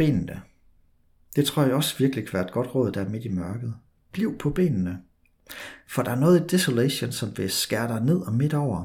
Benene. 0.00 0.42
Det 1.36 1.44
tror 1.44 1.62
jeg 1.62 1.74
også 1.74 1.98
virkelig 1.98 2.24
kan 2.24 2.32
være 2.32 2.46
et 2.46 2.52
godt 2.52 2.74
råd, 2.74 2.92
der 2.92 3.04
er 3.04 3.08
midt 3.08 3.24
i 3.24 3.28
mørket. 3.28 3.74
Bliv 4.12 4.38
på 4.38 4.50
benene. 4.50 4.98
For 5.88 6.02
der 6.02 6.10
er 6.10 6.20
noget 6.20 6.40
i 6.40 6.46
Desolation, 6.46 7.12
som 7.12 7.38
vil 7.38 7.50
skære 7.50 7.88
dig 7.88 8.00
ned 8.00 8.20
og 8.20 8.34
midt 8.34 8.54
over. 8.54 8.84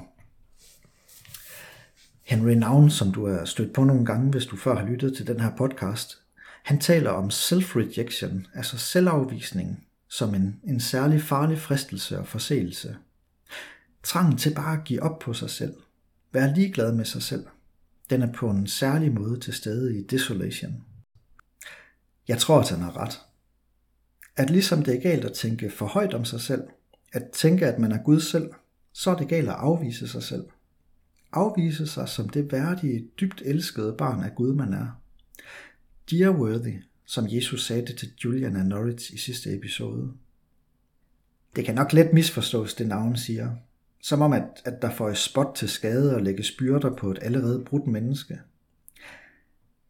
Henry 2.23 2.51
Navn, 2.51 2.89
som 2.89 3.11
du 3.11 3.27
har 3.27 3.45
stødt 3.45 3.73
på 3.73 3.83
nogle 3.83 4.05
gange, 4.05 4.31
hvis 4.31 4.45
du 4.45 4.57
før 4.57 4.75
har 4.75 4.85
lyttet 4.85 5.15
til 5.15 5.27
den 5.27 5.39
her 5.39 5.55
podcast, 5.57 6.17
han 6.63 6.79
taler 6.79 7.09
om 7.09 7.29
self-rejection, 7.29 8.47
altså 8.53 8.77
selvafvisning, 8.77 9.87
som 10.09 10.35
en, 10.35 10.59
en 10.63 10.79
særlig 10.79 11.21
farlig 11.21 11.59
fristelse 11.59 12.19
og 12.19 12.27
forseelse. 12.27 12.97
Trangen 14.03 14.37
til 14.37 14.55
bare 14.55 14.77
at 14.77 14.83
give 14.83 15.03
op 15.03 15.19
på 15.19 15.33
sig 15.33 15.49
selv. 15.49 15.75
Være 16.33 16.53
ligeglad 16.53 16.95
med 16.95 17.05
sig 17.05 17.21
selv. 17.21 17.45
Den 18.09 18.21
er 18.21 18.31
på 18.31 18.49
en 18.49 18.67
særlig 18.67 19.13
måde 19.13 19.39
til 19.39 19.53
stede 19.53 19.99
i 19.99 20.03
Desolation. 20.03 20.83
Jeg 22.27 22.37
tror, 22.37 22.59
at 22.59 22.69
han 22.69 22.79
har 22.79 22.97
ret. 22.97 23.21
At 24.35 24.49
ligesom 24.49 24.83
det 24.83 24.95
er 24.95 25.01
galt 25.01 25.25
at 25.25 25.33
tænke 25.33 25.69
for 25.69 25.85
højt 25.85 26.13
om 26.13 26.25
sig 26.25 26.41
selv, 26.41 26.63
at 27.13 27.23
tænke, 27.33 27.67
at 27.67 27.79
man 27.79 27.91
er 27.91 28.03
Gud 28.03 28.19
selv, 28.19 28.49
så 28.93 29.11
er 29.11 29.15
det 29.15 29.27
galt 29.27 29.49
at 29.49 29.55
afvise 29.55 30.07
sig 30.07 30.23
selv. 30.23 30.45
Afvise 31.31 31.87
sig 31.87 32.09
som 32.09 32.29
det 32.29 32.51
værdige, 32.51 33.07
dybt 33.19 33.41
elskede 33.45 33.95
barn 33.97 34.23
af 34.23 34.35
Gud, 34.35 34.53
man 34.53 34.73
er. 34.73 35.01
Dear 36.11 36.31
worthy, 36.31 36.83
som 37.05 37.25
Jesus 37.29 37.65
sagde 37.65 37.85
det 37.85 37.97
til 37.97 38.11
Julian 38.23 38.55
af 38.55 38.65
Norwich 38.65 39.13
i 39.13 39.17
sidste 39.17 39.55
episode. 39.55 40.11
Det 41.55 41.65
kan 41.65 41.75
nok 41.75 41.93
let 41.93 42.13
misforstås, 42.13 42.73
det 42.73 42.87
navn 42.87 43.17
siger. 43.17 43.55
Som 44.01 44.21
om, 44.21 44.33
at, 44.33 44.61
at 44.65 44.81
der 44.81 44.91
får 44.91 45.09
et 45.09 45.17
spot 45.17 45.55
til 45.55 45.69
skade 45.69 46.15
og 46.15 46.21
lægge 46.21 46.43
byrder 46.59 46.95
på 46.95 47.11
et 47.11 47.19
allerede 47.21 47.65
brudt 47.65 47.87
menneske. 47.87 48.39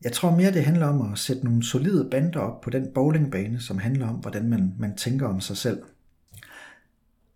Jeg 0.04 0.12
tror 0.12 0.36
mere, 0.36 0.54
det 0.54 0.66
handler 0.66 0.88
om 0.88 1.12
at 1.12 1.20
sætte 1.20 1.46
nogle 1.46 1.64
solide 1.64 2.08
bander 2.12 2.40
op 2.40 2.62
på 2.62 2.70
den 2.70 2.88
bowlingbane, 2.94 3.60
som 3.60 3.78
handler 3.78 4.08
om, 4.08 4.16
hvordan 4.16 4.50
man, 4.50 4.74
man 4.80 4.98
tænker 4.98 5.28
om 5.28 5.42
sig 5.42 5.58
selv. 5.58 5.84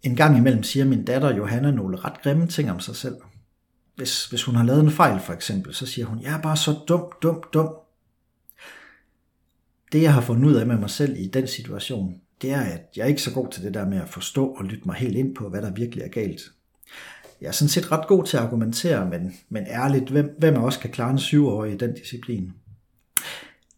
En 0.03 0.15
gang 0.15 0.37
imellem 0.37 0.63
siger 0.63 0.85
min 0.85 1.05
datter 1.05 1.35
Johanna 1.35 1.71
nogle 1.71 1.97
ret 1.97 2.21
grimme 2.23 2.47
ting 2.47 2.71
om 2.71 2.79
sig 2.79 2.95
selv. 2.95 3.15
Hvis, 3.95 4.25
hvis 4.25 4.43
hun 4.43 4.55
har 4.55 4.63
lavet 4.63 4.83
en 4.83 4.91
fejl 4.91 5.19
for 5.19 5.33
eksempel, 5.33 5.73
så 5.73 5.85
siger 5.85 6.05
hun, 6.05 6.21
jeg 6.21 6.37
er 6.37 6.41
bare 6.41 6.57
så 6.57 6.79
dum, 6.87 7.11
dum, 7.21 7.43
dum. 7.53 7.69
Det 9.91 10.01
jeg 10.01 10.13
har 10.13 10.21
fundet 10.21 10.49
ud 10.49 10.55
af 10.55 10.67
med 10.67 10.77
mig 10.77 10.89
selv 10.89 11.15
i 11.17 11.27
den 11.27 11.47
situation, 11.47 12.21
det 12.41 12.51
er, 12.51 12.61
at 12.61 12.81
jeg 12.95 13.03
er 13.03 13.07
ikke 13.07 13.21
så 13.21 13.33
god 13.33 13.51
til 13.51 13.63
det 13.63 13.73
der 13.73 13.85
med 13.85 14.01
at 14.01 14.09
forstå 14.09 14.47
og 14.47 14.65
lytte 14.65 14.85
mig 14.85 14.95
helt 14.95 15.15
ind 15.15 15.35
på, 15.35 15.49
hvad 15.49 15.61
der 15.61 15.71
virkelig 15.71 16.03
er 16.03 16.09
galt. 16.09 16.41
Jeg 17.41 17.47
er 17.47 17.51
sådan 17.51 17.69
set 17.69 17.91
ret 17.91 18.07
god 18.07 18.25
til 18.25 18.37
at 18.37 18.43
argumentere, 18.43 19.09
men, 19.09 19.33
men 19.49 19.63
ærligt, 19.67 20.09
hvem, 20.09 20.35
hvem 20.39 20.55
af 20.55 20.61
os 20.61 20.77
kan 20.77 20.91
klare 20.91 21.11
en 21.11 21.19
syvårig 21.19 21.73
i 21.73 21.77
den 21.77 21.93
disciplin? 21.93 22.53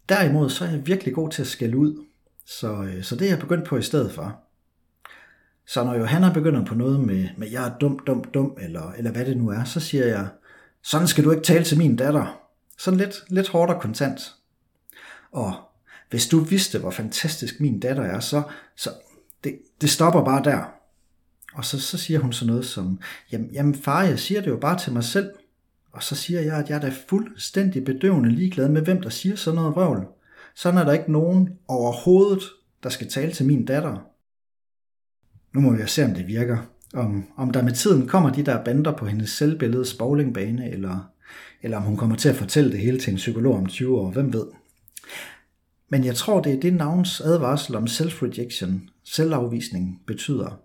Derimod 0.10 0.50
så 0.50 0.66
er 0.66 0.70
jeg 0.70 0.88
virkelig 0.88 1.14
god 1.14 1.30
til 1.30 1.42
at 1.42 1.48
skælde 1.48 1.78
ud, 1.78 2.06
så, 2.46 2.84
øh, 2.84 3.04
så 3.04 3.16
det 3.16 3.26
er 3.26 3.32
jeg 3.32 3.40
begyndt 3.40 3.66
på 3.66 3.78
i 3.78 3.82
stedet 3.82 4.12
for. 4.12 4.40
Så 5.66 5.84
når 5.84 5.96
Johanna 5.96 6.34
begynder 6.34 6.66
på 6.66 6.76
noget 6.76 7.00
med, 7.00 7.28
med 7.38 7.50
jeg 7.50 7.68
er 7.68 7.78
dum, 7.78 8.00
dum, 8.08 8.24
dum, 8.24 8.58
eller, 8.62 8.92
eller 8.92 9.12
hvad 9.12 9.26
det 9.26 9.38
nu 9.38 9.50
er, 9.50 9.64
så 9.64 9.80
siger 9.80 10.06
jeg, 10.06 10.28
sådan 10.84 11.08
skal 11.08 11.24
du 11.24 11.32
ikke 11.32 11.44
tale 11.44 11.64
til 11.64 11.78
min 11.78 11.96
datter. 11.96 12.42
Sådan 12.78 13.00
lidt, 13.00 13.24
lidt 13.28 13.48
hårdt 13.50 13.72
og 13.72 13.82
kontant. 13.82 14.22
Og 15.32 15.54
hvis 16.10 16.28
du 16.28 16.40
vidste, 16.40 16.80
hvor 16.80 16.92
fantastisk 16.92 17.60
min 17.60 17.80
datter 17.80 18.04
er, 18.04 18.20
så, 18.20 18.44
så 18.76 18.90
det, 19.44 19.60
det 19.82 19.90
stopper 19.90 20.26
bare 20.26 20.44
der. 20.44 20.81
Og 21.54 21.66
så, 21.66 21.80
så 21.80 21.98
siger 21.98 22.20
hun 22.20 22.34
sådan 22.34 22.48
noget 22.48 22.66
som, 22.66 23.00
jamen, 23.32 23.50
jamen 23.52 23.76
far, 23.76 24.04
jeg 24.04 24.20
siger 24.20 24.42
det 24.42 24.48
jo 24.48 24.58
bare 24.58 24.80
til 24.80 24.94
mig 24.94 25.04
selv. 25.04 25.30
Og 25.92 26.04
så 26.04 26.16
siger 26.16 26.42
jeg, 26.42 26.58
at 26.58 26.70
jeg 26.70 26.76
er 26.76 26.82
da 26.82 26.92
fuldstændig 27.08 27.86
bedøvende 27.86 28.30
ligeglad 28.30 28.70
med, 28.70 28.82
hvem 28.82 29.02
der 29.02 29.10
siger 29.10 29.36
sådan 29.36 29.56
noget 29.56 29.76
vrøvl. 29.76 30.08
Sådan 30.56 30.80
er 30.80 30.84
der 30.84 30.92
ikke 30.92 31.12
nogen 31.12 31.50
overhovedet, 31.68 32.44
der 32.84 32.90
skal 32.90 33.10
tale 33.10 33.32
til 33.32 33.46
min 33.46 33.66
datter. 33.66 33.98
Nu 35.54 35.62
må 35.62 35.74
vi 35.74 35.88
se, 35.88 36.06
om 36.06 36.14
det 36.14 36.28
virker. 36.28 36.58
Om, 36.94 37.26
om 37.38 37.52
der 37.52 37.62
med 37.62 37.72
tiden 37.72 38.08
kommer 38.08 38.30
de 38.30 38.44
der 38.44 38.64
bander 38.64 38.92
på 38.92 39.06
hendes 39.06 39.30
selvbilledes 39.30 39.94
bowlingbane, 39.94 40.72
eller, 40.72 41.12
eller 41.62 41.78
om 41.78 41.84
hun 41.84 41.98
kommer 41.98 42.16
til 42.16 42.30
at 42.30 42.36
fortælle 42.36 42.72
det 42.72 42.80
hele 42.80 43.00
til 43.00 43.12
en 43.12 43.18
psykolog 43.18 43.56
om 43.56 43.66
20 43.66 44.00
år, 44.00 44.12
hvem 44.12 44.34
ved. 44.34 44.46
Men 45.90 46.06
jeg 46.06 46.16
tror, 46.16 46.42
det 46.42 46.54
er 46.54 46.60
det 46.60 46.74
navns 46.74 47.22
advarsel 47.22 47.76
om 47.76 47.88
self-rejection, 47.88 48.90
selvafvisning, 49.04 50.02
betyder. 50.08 50.60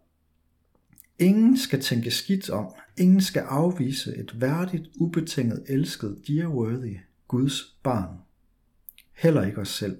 Ingen 1.18 1.56
skal 1.58 1.80
tænke 1.80 2.10
skidt 2.10 2.50
om, 2.50 2.74
ingen 2.96 3.20
skal 3.20 3.42
afvise 3.42 4.16
et 4.16 4.40
værdigt, 4.40 4.88
ubetinget 4.96 5.64
elsket, 5.68 6.22
dear 6.28 6.48
worthy, 6.48 6.96
Guds 7.28 7.76
barn. 7.82 8.16
Heller 9.14 9.42
ikke 9.42 9.60
os 9.60 9.68
selv. 9.68 9.98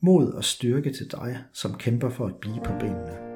Mod 0.00 0.32
og 0.32 0.44
styrke 0.44 0.92
til 0.92 1.10
dig, 1.10 1.38
som 1.52 1.74
kæmper 1.74 2.10
for 2.10 2.26
at 2.26 2.34
blive 2.34 2.60
på 2.64 2.72
benene. 2.80 3.28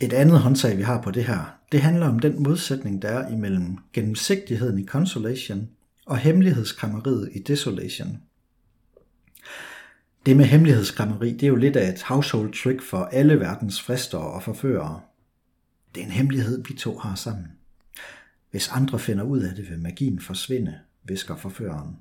Et 0.00 0.12
andet 0.12 0.38
håndtag, 0.38 0.76
vi 0.76 0.82
har 0.82 1.02
på 1.02 1.10
det 1.10 1.24
her, 1.24 1.58
det 1.72 1.80
handler 1.80 2.08
om 2.08 2.18
den 2.18 2.42
modsætning, 2.42 3.02
der 3.02 3.08
er 3.08 3.32
imellem 3.32 3.76
gennemsigtigheden 3.92 4.78
i 4.78 4.86
Consolation 4.86 5.68
og 6.08 6.18
hemmelighedskrammeriet 6.18 7.30
i 7.32 7.38
Desolation. 7.38 8.22
Det 10.26 10.36
med 10.36 10.44
hemmelighedskrammeri, 10.44 11.32
det 11.32 11.42
er 11.42 11.48
jo 11.48 11.56
lidt 11.56 11.76
af 11.76 11.92
et 11.92 12.02
household 12.02 12.52
trick 12.62 12.82
for 12.82 12.98
alle 12.98 13.40
verdens 13.40 13.82
frister 13.82 14.18
og 14.18 14.42
forførere. 14.42 15.00
Det 15.94 16.00
er 16.00 16.04
en 16.04 16.12
hemmelighed, 16.12 16.64
vi 16.68 16.74
to 16.74 16.98
har 16.98 17.14
sammen. 17.14 17.46
Hvis 18.50 18.68
andre 18.68 18.98
finder 18.98 19.24
ud 19.24 19.40
af 19.40 19.54
det, 19.54 19.70
vil 19.70 19.78
magien 19.78 20.20
forsvinde, 20.20 20.78
visker 21.04 21.36
forføreren. 21.36 21.96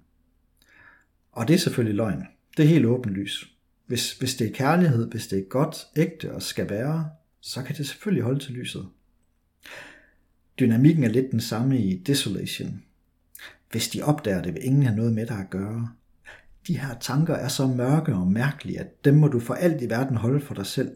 Og 1.32 1.48
det 1.48 1.54
er 1.54 1.58
selvfølgelig 1.58 1.96
løgn. 1.96 2.24
Det 2.58 2.66
er 2.66 2.70
helt 2.70 2.86
åbenlyst. 2.86 3.44
Hvis, 3.86 4.14
hvis 4.14 4.36
det 4.36 4.48
er 4.48 4.54
kærlighed, 4.54 5.12
hvis 5.12 5.28
det 5.28 5.40
er 5.40 5.44
godt, 5.50 5.88
ægte 5.96 6.34
og 6.34 6.42
skal 6.42 6.70
være, 6.70 7.10
så 7.42 7.64
kan 7.64 7.76
det 7.76 7.88
selvfølgelig 7.88 8.24
holde 8.24 8.40
til 8.40 8.54
lyset. 8.54 8.88
Dynamikken 10.60 11.04
er 11.04 11.10
lidt 11.10 11.32
den 11.32 11.42
samme 11.42 11.80
i 11.80 11.98
Desolation. 11.98 12.84
Hvis 13.72 13.90
de 13.90 14.04
opdager 14.04 14.42
det, 14.42 14.54
vil 14.54 14.66
ingen 14.66 14.84
have 14.84 14.96
noget 14.96 15.14
med 15.14 15.26
dig 15.26 15.38
at 15.38 15.50
gøre. 15.50 15.90
De 16.68 16.80
her 16.80 16.98
tanker 17.00 17.34
er 17.34 17.48
så 17.48 17.68
mørke 17.68 18.14
og 18.14 18.28
mærkelige, 18.28 18.80
at 18.80 19.06
dem 19.06 19.14
må 19.14 19.28
du 19.28 19.40
for 19.40 19.54
alt 19.54 19.82
i 19.82 19.90
verden 19.90 20.18
holde 20.18 20.42
for 20.42 20.54
dig 20.54 20.66
selv. 20.66 20.92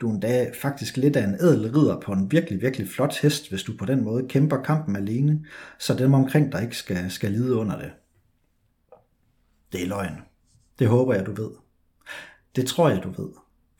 Du 0.00 0.10
er 0.10 0.14
en 0.14 0.20
dag 0.20 0.52
faktisk 0.62 0.96
lidt 0.96 1.16
af 1.16 1.24
en 1.24 1.34
ædel 1.34 1.72
ridder 1.72 2.00
på 2.00 2.12
en 2.12 2.30
virkelig, 2.30 2.62
virkelig 2.62 2.88
flot 2.88 3.18
hest, 3.18 3.48
hvis 3.48 3.62
du 3.62 3.76
på 3.76 3.84
den 3.84 4.04
måde 4.04 4.28
kæmper 4.28 4.62
kampen 4.62 4.96
alene, 4.96 5.44
så 5.78 5.94
dem 5.94 6.14
omkring 6.14 6.52
dig 6.52 6.62
ikke 6.62 6.76
skal, 6.76 7.10
skal 7.10 7.32
lide 7.32 7.54
under 7.54 7.78
det. 7.78 7.92
Det 9.72 9.82
er 9.82 9.86
løgn. 9.86 10.16
Det 10.78 10.88
håber 10.88 11.14
jeg, 11.14 11.26
du 11.26 11.32
ved. 11.32 11.50
Det 12.56 12.66
tror 12.66 12.88
jeg, 12.88 13.02
du 13.02 13.22
ved. 13.22 13.30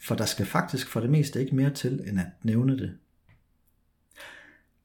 For 0.01 0.15
der 0.15 0.25
skal 0.25 0.47
faktisk 0.47 0.89
for 0.89 1.01
det 1.01 1.11
meste 1.11 1.41
ikke 1.41 1.57
mere 1.57 1.71
til, 1.71 2.09
end 2.09 2.21
at 2.21 2.27
nævne 2.43 2.79
det. 2.79 2.99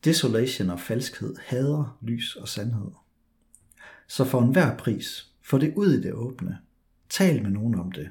Desolation 0.03 0.69
og 0.69 0.79
falskhed 0.79 1.35
hader 1.45 1.97
lys 2.01 2.35
og 2.35 2.47
sandhed. 2.47 2.91
Så 4.09 4.25
for 4.25 4.41
enhver 4.41 4.77
pris, 4.77 5.31
få 5.41 5.57
det 5.57 5.73
ud 5.75 5.93
i 5.93 6.01
det 6.01 6.13
åbne. 6.13 6.57
Tal 7.09 7.43
med 7.43 7.51
nogen 7.51 7.75
om 7.75 7.91
det. 7.91 8.09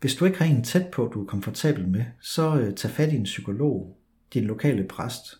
Hvis 0.00 0.14
du 0.14 0.24
ikke 0.24 0.38
har 0.38 0.44
en 0.44 0.64
tæt 0.64 0.86
på, 0.86 1.10
du 1.14 1.22
er 1.22 1.26
komfortabel 1.26 1.88
med, 1.88 2.04
så 2.20 2.56
øh, 2.56 2.74
tag 2.74 2.90
fat 2.90 3.12
i 3.12 3.16
en 3.16 3.22
psykolog, 3.22 3.98
din 4.34 4.44
lokale 4.44 4.84
præst. 4.84 5.38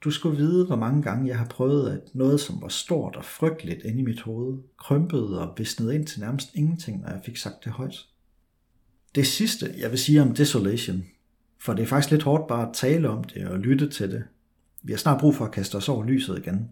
Du 0.00 0.10
skulle 0.10 0.36
vide, 0.36 0.66
hvor 0.66 0.76
mange 0.76 1.02
gange 1.02 1.28
jeg 1.28 1.38
har 1.38 1.46
prøvet, 1.46 1.92
at 1.92 2.14
noget, 2.14 2.40
som 2.40 2.62
var 2.62 2.68
stort 2.68 3.16
og 3.16 3.24
frygteligt 3.24 3.82
inde 3.84 3.98
i 3.98 4.04
mit 4.04 4.20
hoved, 4.20 4.58
krympede 4.78 5.40
og 5.40 5.54
visnede 5.58 5.94
ind 5.94 6.06
til 6.06 6.20
nærmest 6.20 6.54
ingenting, 6.54 7.00
når 7.00 7.08
jeg 7.08 7.20
fik 7.24 7.36
sagt 7.36 7.64
det 7.64 7.72
højt. 7.72 8.06
Det 9.14 9.26
sidste, 9.26 9.74
jeg 9.78 9.90
vil 9.90 9.98
sige 9.98 10.22
om 10.22 10.34
Desolation, 10.34 11.04
for 11.58 11.74
det 11.74 11.82
er 11.82 11.86
faktisk 11.86 12.10
lidt 12.10 12.22
hårdt 12.22 12.46
bare 12.46 12.68
at 12.68 12.74
tale 12.74 13.08
om 13.08 13.24
det 13.24 13.48
og 13.48 13.58
lytte 13.58 13.88
til 13.88 14.10
det. 14.10 14.24
Vi 14.82 14.92
har 14.92 14.98
snart 14.98 15.20
brug 15.20 15.34
for 15.34 15.44
at 15.44 15.52
kaste 15.52 15.76
os 15.76 15.88
over 15.88 16.04
lyset 16.04 16.38
igen. 16.38 16.70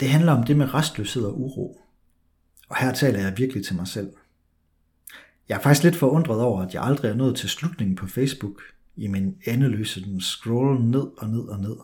Det 0.00 0.08
handler 0.08 0.32
om 0.32 0.44
det 0.44 0.56
med 0.56 0.74
restløshed 0.74 1.24
og 1.24 1.40
uro. 1.40 1.80
Og 2.68 2.76
her 2.76 2.92
taler 2.92 3.20
jeg 3.20 3.38
virkelig 3.38 3.64
til 3.64 3.76
mig 3.76 3.88
selv. 3.88 4.12
Jeg 5.48 5.56
er 5.56 5.60
faktisk 5.60 5.84
lidt 5.84 5.96
forundret 5.96 6.40
over, 6.40 6.62
at 6.62 6.74
jeg 6.74 6.82
aldrig 6.82 7.10
er 7.10 7.14
nået 7.14 7.36
til 7.36 7.48
slutningen 7.48 7.96
på 7.96 8.06
Facebook 8.06 8.62
i 8.96 9.06
min 9.06 9.36
endeløse 9.44 10.20
scroll 10.20 10.84
ned 10.84 11.06
og 11.18 11.28
ned 11.28 11.48
og 11.48 11.60
ned. 11.60 11.76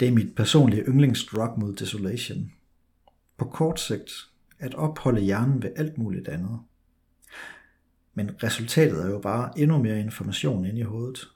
Det 0.00 0.08
er 0.08 0.12
mit 0.12 0.34
personlige 0.34 0.82
yndlingsdrug 0.82 1.58
mod 1.58 1.74
desolation. 1.74 2.52
På 3.36 3.44
kort 3.44 3.80
sigt 3.80 4.12
at 4.58 4.74
opholde 4.74 5.20
hjernen 5.20 5.62
ved 5.62 5.70
alt 5.76 5.98
muligt 5.98 6.28
andet. 6.28 6.60
Men 8.14 8.42
resultatet 8.42 9.04
er 9.04 9.10
jo 9.10 9.18
bare 9.18 9.58
endnu 9.58 9.78
mere 9.78 10.00
information 10.00 10.64
ind 10.64 10.78
i 10.78 10.82
hovedet. 10.82 11.28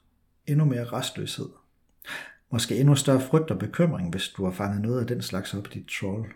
Endnu 0.47 0.65
mere 0.65 0.85
restløshed. 0.85 1.49
Måske 2.49 2.79
endnu 2.79 2.95
større 2.95 3.21
frygt 3.21 3.51
og 3.51 3.59
bekymring, 3.59 4.09
hvis 4.09 4.27
du 4.27 4.45
har 4.45 4.51
fanget 4.51 4.81
noget 4.81 5.01
af 5.01 5.07
den 5.07 5.21
slags 5.21 5.53
op 5.53 5.67
i 5.67 5.69
dit 5.69 5.87
troll. 5.87 6.33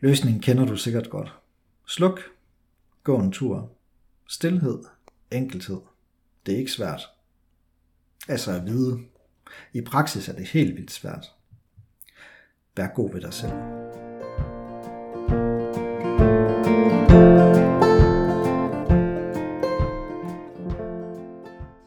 Løsningen 0.00 0.42
kender 0.42 0.64
du 0.64 0.76
sikkert 0.76 1.10
godt. 1.10 1.34
Sluk. 1.86 2.20
Gå 3.02 3.18
en 3.18 3.32
tur. 3.32 3.72
Stilhed. 4.28 4.78
Enkelhed. 5.30 5.80
Det 6.46 6.54
er 6.54 6.58
ikke 6.58 6.72
svært. 6.72 7.02
Altså 8.28 8.52
at 8.52 8.66
vide. 8.66 9.00
I 9.72 9.80
praksis 9.80 10.28
er 10.28 10.32
det 10.32 10.46
helt 10.46 10.76
vildt 10.76 10.90
svært. 10.90 11.26
Vær 12.76 12.94
god 12.94 13.12
ved 13.12 13.20
dig 13.20 13.32
selv. 13.34 13.71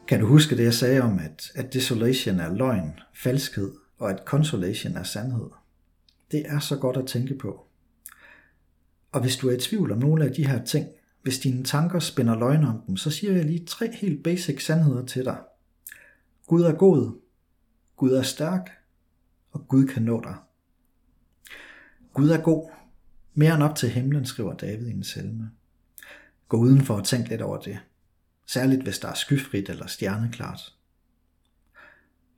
Kan 0.08 0.20
du 0.20 0.26
huske 0.26 0.56
det, 0.56 0.64
jeg 0.64 0.74
sagde 0.74 1.00
om, 1.00 1.18
at, 1.18 1.52
at 1.54 1.72
desolation 1.72 2.40
er 2.40 2.54
løgn, 2.54 3.00
falskhed, 3.14 3.72
og 3.98 4.10
at 4.10 4.22
consolation 4.24 4.96
er 4.96 5.02
sandhed? 5.02 5.50
Det 6.30 6.42
er 6.46 6.58
så 6.58 6.76
godt 6.76 6.96
at 6.96 7.06
tænke 7.06 7.38
på. 7.38 7.66
Og 9.12 9.20
hvis 9.20 9.36
du 9.36 9.48
er 9.48 9.52
i 9.52 9.60
tvivl 9.60 9.92
om 9.92 9.98
nogle 9.98 10.24
af 10.24 10.32
de 10.32 10.46
her 10.46 10.64
ting, 10.64 10.88
hvis 11.22 11.38
dine 11.38 11.64
tanker 11.64 11.98
spænder 11.98 12.38
løgn 12.38 12.64
om 12.64 12.82
dem, 12.86 12.96
så 12.96 13.10
siger 13.10 13.32
jeg 13.32 13.44
lige 13.44 13.66
tre 13.66 13.92
helt 13.92 14.24
basic 14.24 14.64
sandheder 14.64 15.06
til 15.06 15.24
dig. 15.24 15.38
Gud 16.46 16.62
er 16.62 16.72
god, 16.72 17.20
Gud 17.96 18.12
er 18.12 18.22
stærk, 18.22 18.70
og 19.52 19.68
Gud 19.68 19.86
kan 19.86 20.02
nå 20.02 20.20
dig. 20.24 20.34
Gud 22.12 22.28
er 22.28 22.40
god, 22.40 22.70
mere 23.34 23.54
end 23.54 23.62
op 23.62 23.76
til 23.76 23.88
himlen, 23.88 24.26
skriver 24.26 24.54
David 24.54 24.86
i 24.86 24.92
en 24.92 25.04
salme. 25.04 25.50
Gå 26.48 26.56
udenfor 26.56 26.94
og 26.94 27.04
tænk 27.04 27.28
lidt 27.28 27.42
over 27.42 27.58
det. 27.58 27.78
Særligt 28.46 28.82
hvis 28.82 28.98
der 28.98 29.08
er 29.08 29.14
skyfrit 29.14 29.68
eller 29.68 29.86
stjerneklart. 29.86 30.74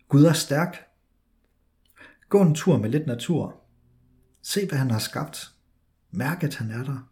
Gud 0.08 0.24
er 0.24 0.32
stærk. 0.32 0.84
Gå 2.28 2.42
en 2.42 2.54
tur 2.54 2.78
med 2.78 2.90
lidt 2.90 3.06
natur. 3.06 3.60
Se, 4.42 4.66
hvad 4.66 4.78
han 4.78 4.90
har 4.90 4.98
skabt. 4.98 5.50
Mærk, 6.10 6.42
at 6.42 6.54
han 6.54 6.70
er 6.70 6.84
der. 6.84 7.10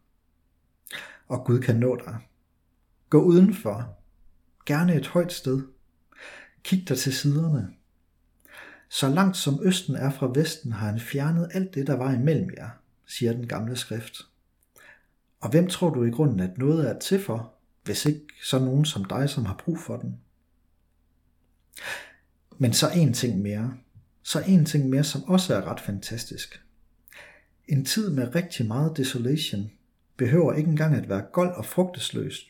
Og 1.28 1.44
Gud 1.44 1.60
kan 1.60 1.76
nå 1.76 1.96
dig. 1.96 2.18
Gå 3.10 3.22
udenfor. 3.22 3.98
Gerne 4.66 4.94
et 4.94 5.06
højt 5.06 5.32
sted. 5.32 5.62
Kig 6.62 6.88
dig 6.88 6.98
til 6.98 7.12
siderne. 7.12 7.74
Så 8.88 9.08
langt 9.08 9.36
som 9.36 9.60
Østen 9.62 9.94
er 9.94 10.10
fra 10.10 10.32
Vesten, 10.34 10.72
har 10.72 10.86
han 10.86 11.00
fjernet 11.00 11.50
alt 11.54 11.74
det, 11.74 11.86
der 11.86 11.96
var 11.96 12.12
imellem 12.12 12.50
jer, 12.56 12.70
siger 13.06 13.32
den 13.32 13.48
gamle 13.48 13.76
skrift. 13.76 14.20
Og 15.40 15.50
hvem 15.50 15.68
tror 15.68 15.90
du 15.90 16.04
i 16.04 16.10
grunden, 16.10 16.40
at 16.40 16.58
noget 16.58 16.90
er 16.90 16.98
til 16.98 17.22
for, 17.22 17.55
hvis 17.86 18.06
ikke 18.06 18.26
så 18.42 18.58
nogen 18.58 18.84
som 18.84 19.04
dig, 19.04 19.30
som 19.30 19.44
har 19.44 19.62
brug 19.64 19.78
for 19.78 19.96
den? 19.96 20.20
Men 22.58 22.72
så 22.72 22.90
en 22.90 23.12
ting 23.12 23.42
mere. 23.42 23.74
Så 24.22 24.40
en 24.46 24.64
ting 24.64 24.88
mere, 24.88 25.04
som 25.04 25.24
også 25.24 25.54
er 25.54 25.62
ret 25.62 25.80
fantastisk. 25.80 26.62
En 27.68 27.84
tid 27.84 28.10
med 28.10 28.34
rigtig 28.34 28.66
meget 28.66 28.96
desolation 28.96 29.70
behøver 30.16 30.52
ikke 30.52 30.70
engang 30.70 30.94
at 30.94 31.08
være 31.08 31.24
gold 31.32 31.54
og 31.54 31.66
frugtesløst. 31.66 32.42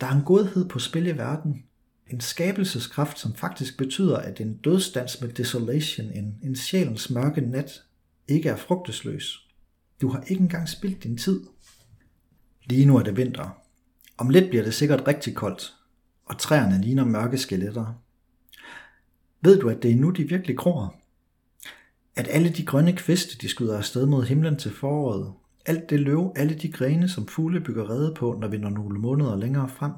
Der 0.00 0.06
er 0.06 0.12
en 0.12 0.24
godhed 0.24 0.68
på 0.68 0.78
spil 0.78 1.06
i 1.06 1.16
verden, 1.16 1.64
en 2.10 2.20
skabelseskraft, 2.20 3.18
som 3.18 3.34
faktisk 3.34 3.78
betyder, 3.78 4.16
at 4.16 4.40
en 4.40 4.56
dødstans 4.56 5.20
med 5.20 5.28
desolation, 5.28 6.06
en, 6.06 6.38
en 6.42 6.56
sjælens 6.56 7.10
mørke 7.10 7.40
nat, 7.40 7.82
ikke 8.28 8.48
er 8.48 8.56
frugtesløs. 8.56 9.48
Du 10.00 10.08
har 10.08 10.22
ikke 10.26 10.42
engang 10.42 10.68
spildt 10.68 11.02
din 11.02 11.16
tid. 11.16 11.40
Lige 12.64 12.86
nu 12.86 12.96
er 12.96 13.02
det 13.02 13.16
vinter. 13.16 13.60
Om 14.18 14.30
lidt 14.30 14.48
bliver 14.48 14.64
det 14.64 14.74
sikkert 14.74 15.08
rigtig 15.08 15.34
koldt, 15.34 15.74
og 16.26 16.38
træerne 16.38 16.80
ligner 16.82 17.04
mørke 17.04 17.38
skeletter. 17.38 17.94
Ved 19.40 19.60
du, 19.60 19.68
at 19.68 19.82
det 19.82 19.90
er 19.90 19.96
nu, 19.96 20.10
de 20.10 20.28
virkelig 20.28 20.56
gror? 20.56 20.94
At 22.16 22.28
alle 22.30 22.48
de 22.50 22.66
grønne 22.66 22.92
kviste, 22.92 23.38
de 23.38 23.48
skyder 23.48 23.78
afsted 23.78 24.06
mod 24.06 24.24
himlen 24.24 24.56
til 24.56 24.72
foråret, 24.72 25.32
alt 25.66 25.90
det 25.90 26.00
løv, 26.00 26.32
alle 26.36 26.54
de 26.54 26.72
grene, 26.72 27.08
som 27.08 27.26
fugle 27.26 27.60
bygger 27.60 27.90
rede 27.90 28.14
på, 28.14 28.38
når 28.40 28.48
vi 28.48 28.58
når 28.58 28.70
nogle 28.70 28.98
måneder 28.98 29.36
længere 29.36 29.68
frem, 29.68 29.92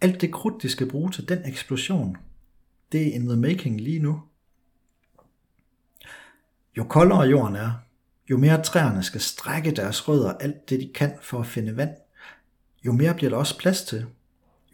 alt 0.00 0.20
det 0.20 0.32
krudt, 0.32 0.62
de 0.62 0.68
skal 0.68 0.88
bruge 0.88 1.10
til 1.10 1.28
den 1.28 1.38
eksplosion, 1.44 2.16
det 2.92 3.08
er 3.08 3.12
in 3.12 3.28
the 3.28 3.36
making 3.36 3.80
lige 3.80 3.98
nu. 3.98 4.22
Jo 6.76 6.84
koldere 6.84 7.20
jorden 7.20 7.56
er, 7.56 7.72
jo 8.32 8.38
mere 8.38 8.62
træerne 8.62 9.02
skal 9.02 9.20
strække 9.20 9.70
deres 9.70 10.08
rødder 10.08 10.32
alt 10.32 10.70
det, 10.70 10.80
de 10.80 10.90
kan 10.94 11.18
for 11.22 11.40
at 11.40 11.46
finde 11.46 11.76
vand, 11.76 11.96
jo 12.86 12.92
mere 12.92 13.14
bliver 13.14 13.30
der 13.30 13.36
også 13.36 13.58
plads 13.58 13.82
til. 13.82 14.06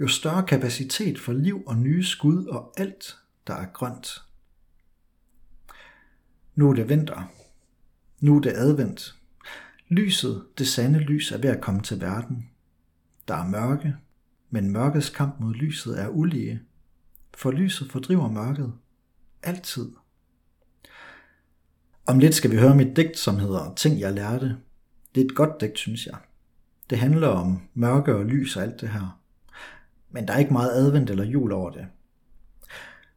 Jo 0.01 0.09
større 0.09 0.47
kapacitet 0.47 1.18
for 1.18 1.33
liv 1.33 1.62
og 1.66 1.77
nye 1.77 2.05
skud 2.05 2.47
og 2.47 2.73
alt, 2.77 3.18
der 3.47 3.55
er 3.55 3.66
grønt. 3.66 4.23
Nu 6.55 6.71
er 6.71 6.75
det 6.75 6.88
vinter. 6.88 7.33
Nu 8.21 8.37
er 8.37 8.40
det 8.40 8.53
advent. 8.57 9.14
Lyset, 9.88 10.44
det 10.59 10.68
sande 10.68 10.99
lys, 10.99 11.33
er 11.33 11.38
ved 11.38 11.51
at 11.51 11.61
komme 11.61 11.83
til 11.83 12.01
verden. 12.01 12.51
Der 13.29 13.35
er 13.35 13.47
mørke, 13.47 13.94
men 14.51 14.71
mørkets 14.71 15.11
kamp 15.11 15.40
mod 15.40 15.55
lyset 15.55 16.01
er 16.01 16.09
ulige, 16.09 16.62
for 17.35 17.51
lyset 17.51 17.92
fordriver 17.92 18.31
mørket. 18.31 18.73
Altid. 19.42 19.92
Om 22.09 22.18
lidt 22.18 22.35
skal 22.35 22.51
vi 22.51 22.57
høre 22.57 22.77
mit 22.77 22.97
digt, 22.97 23.18
som 23.18 23.38
hedder 23.38 23.75
Ting 23.77 24.01
jeg 24.01 24.12
lærte. 24.12 24.57
Det 25.14 25.21
er 25.21 25.25
et 25.25 25.35
godt 25.35 25.61
digt, 25.61 25.79
synes 25.79 26.07
jeg. 26.07 26.14
Det 26.90 26.99
handler 26.99 27.29
om 27.29 27.61
mørke 27.75 28.14
og 28.14 28.25
lys 28.25 28.57
og 28.57 28.62
alt 28.62 28.81
det 28.81 28.88
her. 28.88 29.21
Men 30.11 30.29
der 30.29 30.35
er 30.35 30.38
ikke 30.38 30.53
meget 30.53 30.71
advent 30.71 31.11
eller 31.11 31.25
jul 31.25 31.53
over 31.53 31.71
det. 31.71 31.87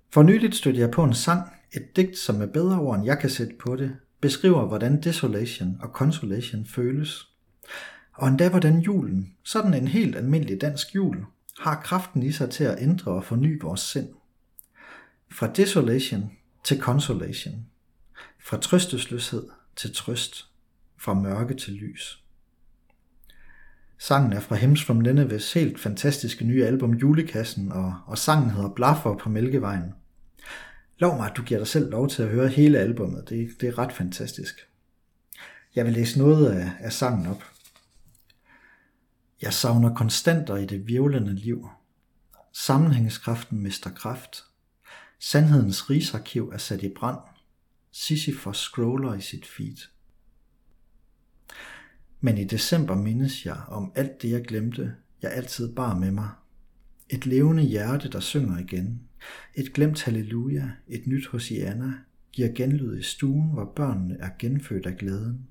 For 0.09 0.23
nyligt 0.23 0.55
stødte 0.55 0.79
jeg 0.79 0.91
på 0.91 1.03
en 1.03 1.13
sang, 1.13 1.51
et 1.73 1.95
digt, 1.95 2.17
som 2.17 2.35
med 2.35 2.47
bedre 2.47 2.79
ord 2.79 2.95
end 2.95 3.05
jeg 3.05 3.19
kan 3.19 3.29
sætte 3.29 3.53
på 3.59 3.75
det, 3.75 3.95
beskriver, 4.21 4.65
hvordan 4.65 5.01
desolation 5.01 5.77
og 5.81 5.89
consolation 5.89 6.65
føles. 6.65 7.27
Og 8.13 8.27
endda 8.27 8.49
hvordan 8.49 8.79
julen, 8.79 9.33
sådan 9.43 9.73
en 9.73 9.87
helt 9.87 10.15
almindelig 10.15 10.61
dansk 10.61 10.95
jul, 10.95 11.25
har 11.59 11.81
kraften 11.81 12.23
i 12.23 12.31
sig 12.31 12.49
til 12.49 12.63
at 12.63 12.81
ændre 12.81 13.11
og 13.11 13.23
forny 13.23 13.61
vores 13.61 13.81
sind. 13.81 14.09
Fra 15.31 15.47
desolation 15.47 16.31
til 16.63 16.79
consolation. 16.79 17.65
Fra 18.39 18.57
trøstesløshed 18.57 19.47
til 19.75 19.95
trøst. 19.95 20.47
Fra 20.97 21.13
mørke 21.13 21.53
til 21.53 21.73
lys. 21.73 22.23
Sangen 23.97 24.33
er 24.33 24.39
fra 24.39 24.55
Hems 24.55 24.83
from 24.83 24.97
Ninevehs 24.97 25.53
helt 25.53 25.79
fantastiske 25.79 26.45
nye 26.45 26.65
album 26.65 26.93
Julekassen, 26.93 27.71
og, 27.71 27.95
og 28.05 28.17
sangen 28.17 28.49
hedder 28.49 28.69
Blaffer 28.69 29.17
på 29.17 29.29
Mælkevejen. 29.29 29.93
Lov 30.97 31.17
mig, 31.17 31.29
at 31.29 31.37
du 31.37 31.43
giver 31.43 31.59
dig 31.59 31.67
selv 31.67 31.91
lov 31.91 32.09
til 32.09 32.23
at 32.23 32.29
høre 32.29 32.47
hele 32.47 32.79
albummet. 32.79 33.29
Det, 33.29 33.49
det 33.61 33.69
er 33.69 33.77
ret 33.77 33.93
fantastisk. 33.93 34.67
Jeg 35.75 35.85
vil 35.85 35.93
læse 35.93 36.19
noget 36.19 36.51
af, 36.51 36.71
af 36.79 36.93
sangen 36.93 37.27
op. 37.27 37.43
Jeg 39.41 39.53
savner 39.53 39.95
konstanter 39.95 40.55
i 40.55 40.65
det 40.65 40.87
virvlende 40.87 41.35
liv. 41.35 41.69
Sammenhængskraften 42.53 43.59
mister 43.59 43.89
kraft. 43.89 44.43
Sandhedens 45.19 45.89
rigsarkiv 45.89 46.49
er 46.53 46.57
sat 46.57 46.83
i 46.83 46.89
brand. 46.95 47.17
Sisyphos 47.91 48.57
scroller 48.57 49.13
i 49.13 49.21
sit 49.21 49.45
feed. 49.45 49.77
Men 52.21 52.37
i 52.37 52.43
december 52.43 52.95
mindes 52.95 53.45
jeg 53.45 53.57
om 53.67 53.91
alt 53.95 54.21
det, 54.21 54.31
jeg 54.31 54.45
glemte, 54.45 54.95
jeg 55.21 55.31
altid 55.31 55.75
bar 55.75 55.95
med 55.95 56.11
mig. 56.11 56.29
Et 57.09 57.25
levende 57.25 57.63
hjerte, 57.63 58.09
der 58.09 58.19
synger 58.19 58.57
igen. 58.57 59.01
Et 59.55 59.73
glemt 59.73 60.03
halleluja, 60.03 60.71
et 60.87 61.07
nyt 61.07 61.27
Hosianna, 61.27 61.93
giver 62.31 62.49
genlyd 62.55 62.99
i 62.99 63.03
stuen, 63.03 63.51
hvor 63.53 63.73
børnene 63.75 64.17
er 64.19 64.29
genfødt 64.39 64.85
af 64.85 64.97
glæden. 64.97 65.47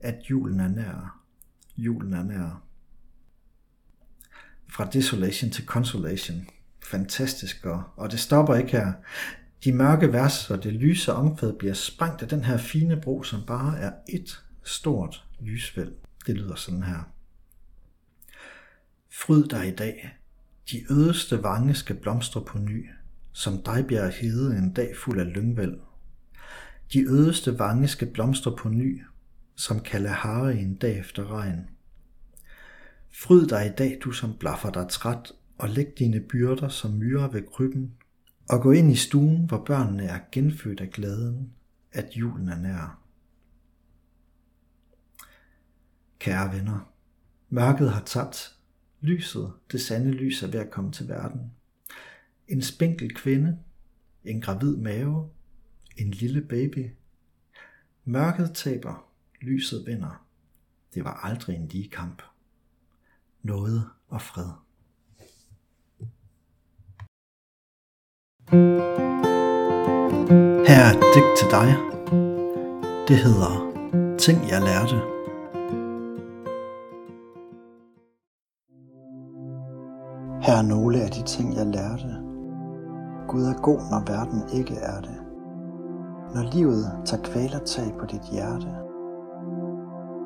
At 0.00 0.30
julen 0.30 0.60
er 0.60 0.68
nær. 0.68 1.22
Julen 1.76 2.12
er 2.12 2.22
nær. 2.22 2.62
Fra 4.68 4.90
desolation 4.92 5.50
til 5.50 5.66
consolation. 5.66 6.46
Fantastisk, 6.84 7.66
og, 7.66 7.82
og 7.96 8.10
det 8.10 8.20
stopper 8.20 8.54
ikke 8.54 8.72
her. 8.72 8.92
De 9.64 9.72
mørke 9.72 10.12
vers 10.12 10.50
og 10.50 10.64
det 10.64 10.72
lyse 10.72 11.12
omkvæd 11.12 11.52
bliver 11.52 11.74
sprængt 11.74 12.22
af 12.22 12.28
den 12.28 12.44
her 12.44 12.56
fine 12.56 13.00
bro, 13.00 13.22
som 13.22 13.40
bare 13.46 13.78
er 13.78 13.92
et 14.08 14.44
stort 14.64 15.24
lysvæld. 15.40 15.92
Det 16.26 16.34
lyder 16.34 16.54
sådan 16.54 16.82
her. 16.82 17.12
Fryd 19.12 19.44
dig 19.44 19.68
i 19.68 19.74
dag. 19.74 20.18
De 20.70 20.92
ødeste 20.92 21.42
vange 21.42 21.74
skal 21.74 21.96
blomstre 21.96 22.44
på 22.44 22.58
ny, 22.58 22.88
som 23.32 23.62
dig 23.62 23.86
bliver 23.86 24.10
hede 24.10 24.56
en 24.56 24.72
dag 24.72 24.96
fuld 24.96 25.20
af 25.20 25.34
lyngvæld. 25.34 25.78
De 26.92 27.04
ødeste 27.08 27.58
vange 27.58 27.88
skal 27.88 28.10
blomstre 28.12 28.56
på 28.56 28.68
ny, 28.68 29.02
som 29.56 29.80
Kalahari 29.80 30.58
en 30.58 30.74
dag 30.74 30.98
efter 30.98 31.32
regn. 31.32 31.68
Fryd 33.22 33.46
dig 33.46 33.66
i 33.66 33.76
dag, 33.78 33.98
du 34.04 34.12
som 34.12 34.36
blaffer 34.40 34.70
dig 34.70 34.86
træt, 34.88 35.32
og 35.58 35.68
læg 35.68 35.86
dine 35.98 36.20
byrder 36.20 36.68
som 36.68 36.90
myrer 36.90 37.28
ved 37.28 37.42
krybben, 37.52 37.92
og 38.48 38.62
gå 38.62 38.72
ind 38.72 38.92
i 38.92 38.96
stuen, 38.96 39.46
hvor 39.46 39.64
børnene 39.64 40.04
er 40.04 40.20
genfødt 40.32 40.80
af 40.80 40.90
glæden, 40.90 41.52
at 41.92 42.16
julen 42.16 42.48
er 42.48 42.58
nær. 42.58 43.02
Kære 46.18 46.52
venner, 46.52 46.92
mørket 47.48 47.90
har 47.90 48.02
tabt. 48.02 48.54
Lyset, 49.00 49.52
det 49.72 49.80
sande 49.80 50.10
lys, 50.10 50.42
er 50.42 50.46
ved 50.46 50.60
at 50.60 50.70
komme 50.70 50.92
til 50.92 51.08
verden. 51.08 51.52
En 52.48 52.62
spinkel 52.62 53.14
kvinde, 53.14 53.58
en 54.24 54.40
gravid 54.40 54.76
mave, 54.76 55.30
en 55.96 56.10
lille 56.10 56.40
baby. 56.40 56.90
Mørket 58.04 58.50
taber, 58.54 59.10
lyset 59.40 59.86
vinder. 59.86 60.26
Det 60.94 61.04
var 61.04 61.14
aldrig 61.14 61.56
en 61.56 61.68
lige 61.68 61.88
kamp. 61.88 62.22
Noget 63.42 63.88
og 64.08 64.22
fred. 64.22 64.50
Her 68.50 68.56
er 70.68 70.90
et 70.90 71.02
digt 71.14 71.36
til 71.38 71.50
dig. 71.50 71.76
Det 73.08 73.16
hedder 73.16 73.52
Ting 74.18 74.38
jeg 74.50 74.60
lærte. 74.60 74.96
Her 80.42 80.56
er 80.58 80.62
nogle 80.62 81.00
af 81.00 81.10
de 81.10 81.22
ting 81.22 81.56
jeg 81.56 81.66
lærte. 81.66 82.16
Gud 83.28 83.42
er 83.42 83.62
god, 83.62 83.80
når 83.90 84.12
verden 84.12 84.42
ikke 84.52 84.74
er 84.74 85.00
det. 85.00 85.18
Når 86.34 86.42
livet 86.52 86.92
tager 87.04 87.22
kvalertag 87.22 87.94
på 87.98 88.06
dit 88.06 88.22
hjerte. 88.32 88.68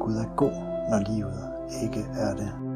Gud 0.00 0.14
er 0.14 0.36
god, 0.36 0.56
når 0.90 1.12
livet 1.12 1.52
ikke 1.82 2.06
er 2.18 2.34
det. 2.34 2.71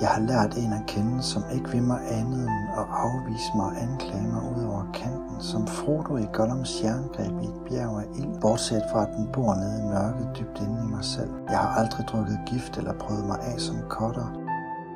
Jeg 0.00 0.08
har 0.08 0.20
lært 0.20 0.56
en 0.56 0.72
at 0.72 0.86
kende, 0.86 1.22
som 1.22 1.42
ikke 1.54 1.70
vil 1.70 1.82
mig 1.82 2.00
andet 2.10 2.40
end 2.40 2.68
at 2.80 2.86
afvise 2.90 3.50
mig 3.56 3.66
og 3.66 3.82
anklage 3.82 4.28
mig 4.28 4.42
ud 4.56 4.64
over 4.64 4.84
kanten, 4.94 5.40
som 5.40 5.66
Frodo 5.66 6.16
i 6.16 6.26
Gollums 6.32 6.82
jerngreb 6.82 7.34
i 7.42 7.44
et 7.44 7.60
bjerg 7.68 7.98
af 8.02 8.06
ild, 8.18 8.40
bortset 8.40 8.82
fra 8.92 9.02
at 9.02 9.08
den 9.16 9.26
bor 9.32 9.54
nede 9.54 9.80
i 9.82 9.88
mørket 9.94 10.28
dybt 10.38 10.58
inde 10.60 10.78
i 10.84 10.90
mig 10.94 11.04
selv. 11.04 11.30
Jeg 11.50 11.58
har 11.58 11.68
aldrig 11.80 12.06
drukket 12.06 12.38
gift 12.46 12.78
eller 12.78 12.92
prøvet 12.92 13.26
mig 13.26 13.38
af 13.40 13.60
som 13.60 13.76
kotter, 13.88 14.28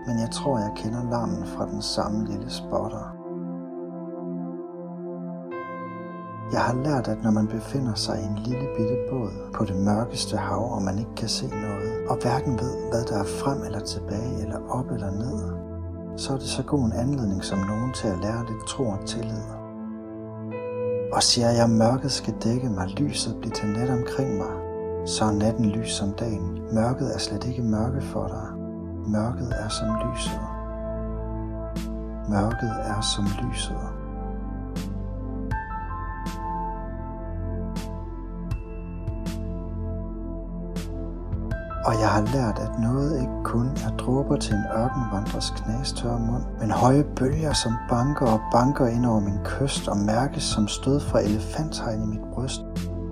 men 0.07 0.21
jeg 0.21 0.31
tror, 0.31 0.59
jeg 0.59 0.73
kender 0.77 1.11
larmen 1.11 1.47
fra 1.47 1.67
den 1.67 1.83
samme 1.83 2.27
lille 2.27 2.51
spotter. 2.51 3.22
Jeg 6.53 6.61
har 6.61 6.75
lært, 6.75 7.09
at 7.09 7.23
når 7.23 7.31
man 7.31 7.47
befinder 7.47 7.95
sig 7.95 8.21
i 8.21 8.25
en 8.25 8.39
lille 8.45 8.67
bitte 8.77 8.97
båd 9.11 9.31
på 9.55 9.65
det 9.65 9.77
mørkeste 9.77 10.37
hav, 10.37 10.73
og 10.75 10.83
man 10.83 10.99
ikke 10.99 11.15
kan 11.17 11.29
se 11.29 11.47
noget, 11.47 12.09
og 12.09 12.17
hverken 12.23 12.53
ved, 12.53 12.91
hvad 12.91 13.05
der 13.05 13.19
er 13.21 13.25
frem 13.25 13.63
eller 13.63 13.81
tilbage, 13.81 14.43
eller 14.43 14.59
op 14.69 14.91
eller 14.91 15.11
ned, 15.11 15.39
så 16.17 16.33
er 16.33 16.39
det 16.39 16.47
så 16.47 16.63
god 16.63 16.85
en 16.85 16.93
anledning 16.93 17.45
som 17.45 17.59
nogen 17.59 17.93
til 17.93 18.09
at 18.09 18.19
lære 18.23 18.47
lidt 18.49 18.67
tro 18.69 18.85
og 18.85 19.07
tillid. 19.07 19.45
Og 21.13 21.23
siger 21.23 21.51
jeg, 21.51 21.65
at 21.65 21.71
mørket 21.71 22.13
skal 22.13 22.35
dække 22.45 22.69
mig, 22.69 22.89
lyset 22.89 23.37
bliver 23.41 23.55
til 23.55 23.69
net 23.69 23.91
omkring 23.91 24.37
mig, 24.39 24.53
så 25.07 25.25
er 25.25 25.33
natten 25.33 25.67
lys 25.67 25.91
som 25.91 26.13
dagen. 26.13 26.61
Mørket 26.73 27.15
er 27.15 27.19
slet 27.19 27.45
ikke 27.45 27.63
mørke 27.63 28.01
for 28.01 28.27
dig. 28.27 28.49
Mørket 29.07 29.53
er 29.61 29.69
som 29.69 29.89
lyset. 30.05 30.41
Mørket 32.29 32.75
er 32.85 33.01
som 33.01 33.25
lyset. 33.43 33.92
Og 41.85 41.95
jeg 42.01 42.09
har 42.09 42.21
lært, 42.21 42.59
at 42.59 42.79
noget 42.79 43.21
ikke 43.21 43.43
kun 43.45 43.67
er 43.87 43.97
dråber 43.97 44.37
til 44.37 44.55
en 44.55 44.65
ørkenvandrers 44.81 45.51
knastørre 45.57 46.21
mund, 46.21 46.43
men 46.61 46.71
høje 46.71 47.05
bølger, 47.17 47.53
som 47.53 47.73
banker 47.89 48.27
og 48.27 48.41
banker 48.53 48.87
ind 48.87 49.07
over 49.07 49.21
min 49.21 49.39
kyst 49.45 49.89
og 49.89 49.97
mærkes 49.97 50.43
som 50.43 50.69
stød 50.69 51.01
fra 51.01 51.21
elefanthegn 51.21 52.03
i 52.03 52.07
mit 52.07 52.25
bryst. 52.35 52.61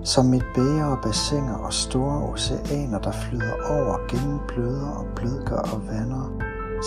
Som 0.03 0.25
mit 0.25 0.43
bæger 0.55 0.85
og 0.85 0.97
bassiner 1.03 1.57
og 1.57 1.73
store 1.73 2.29
oceaner, 2.29 2.99
der 2.99 3.11
flyder 3.11 3.53
over 3.69 4.07
gennem 4.09 4.39
bløder 4.47 4.89
og 4.89 5.05
blødgør 5.15 5.63
og 5.73 5.81
vander. 5.87 6.31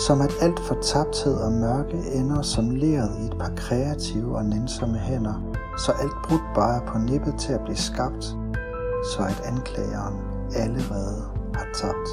Som 0.07 0.21
at 0.21 0.33
alt 0.41 0.59
for 0.59 0.77
tabthed 0.81 1.35
og 1.35 1.51
mørke 1.51 1.97
ender 2.13 2.41
som 2.41 2.69
leret 2.69 3.11
i 3.21 3.25
et 3.25 3.35
par 3.39 3.51
kreative 3.55 4.37
og 4.37 4.45
nænsomme 4.45 4.97
hænder, 4.97 5.41
så 5.77 5.91
alt 5.91 6.17
brudt 6.27 6.47
bare 6.55 6.75
er 6.75 6.85
på 6.87 6.97
nippet 6.97 7.35
til 7.39 7.53
at 7.53 7.61
blive 7.61 7.77
skabt, 7.77 8.25
så 9.13 9.23
at 9.29 9.41
anklageren 9.45 10.15
allerede 10.55 11.34
har 11.55 11.67
tabt. 11.81 12.09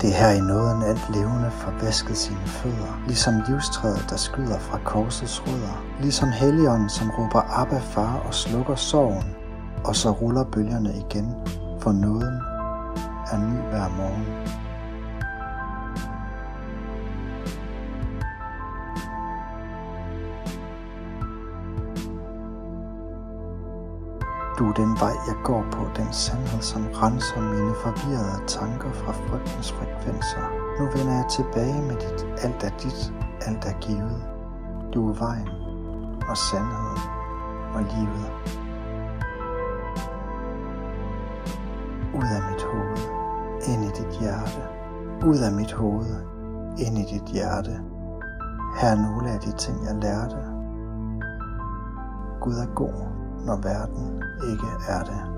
Det 0.00 0.10
er 0.10 0.14
her 0.14 0.30
i 0.30 0.40
nåden 0.40 0.82
alt 0.82 1.10
levende 1.14 1.50
får 1.50 1.72
vasket 1.82 2.16
sine 2.16 2.46
fødder, 2.46 3.02
ligesom 3.06 3.34
livstræet, 3.48 4.06
der 4.10 4.16
skyder 4.16 4.58
fra 4.58 4.78
korsets 4.84 5.42
rødder, 5.46 5.84
ligesom 6.00 6.28
helligånden, 6.28 6.88
som 6.88 7.10
råber 7.10 7.60
Abba 7.60 7.78
far 7.78 8.22
og 8.26 8.34
slukker 8.34 8.74
sorgen, 8.74 9.36
og 9.84 9.96
så 9.96 10.10
ruller 10.10 10.44
bølgerne 10.44 10.92
igen, 10.94 11.34
for 11.80 11.92
nåden 11.92 12.36
er 13.32 13.38
ny 13.38 13.70
hver 13.70 13.88
morgen. 13.88 14.61
Du 24.58 24.68
er 24.68 24.72
den 24.72 24.92
vej, 25.00 25.14
jeg 25.26 25.36
går 25.44 25.64
på, 25.72 25.82
den 25.96 26.12
sandhed, 26.12 26.62
som 26.62 26.82
renser 27.02 27.40
mine 27.40 27.74
forvirrede 27.82 28.46
tanker 28.46 28.92
fra 28.92 29.12
frygtens 29.12 29.72
frekvenser. 29.72 30.44
Nu 30.78 30.84
vender 30.84 31.14
jeg 31.20 31.26
tilbage 31.30 31.82
med 31.82 31.96
dit, 32.04 32.26
alt 32.44 32.64
er 32.64 32.74
dit, 32.82 33.12
alt 33.46 33.64
er 33.64 33.80
givet. 33.80 34.22
Du 34.94 35.08
er 35.10 35.14
vejen 35.14 35.48
og 36.28 36.36
sandheden 36.36 37.02
og 37.74 37.82
livet. 37.94 38.30
Ud 42.14 42.28
af 42.36 42.42
mit 42.50 42.62
hoved, 42.72 43.02
ind 43.68 43.84
i 43.84 43.90
dit 43.98 44.20
hjerte. 44.20 44.62
Ud 45.26 45.38
af 45.38 45.52
mit 45.52 45.72
hoved, 45.72 46.16
ind 46.78 46.98
i 46.98 47.04
dit 47.14 47.24
hjerte. 47.24 47.80
Her 48.80 48.88
er 48.88 49.02
nogle 49.02 49.30
af 49.30 49.40
de 49.40 49.52
ting, 49.52 49.76
jeg 49.84 49.94
lærte. 49.94 50.36
Gud 52.40 52.54
er 52.54 52.74
god, 52.74 53.21
når 53.46 53.56
verden 53.56 54.22
ikke 54.50 54.70
er 54.88 55.04
det. 55.04 55.31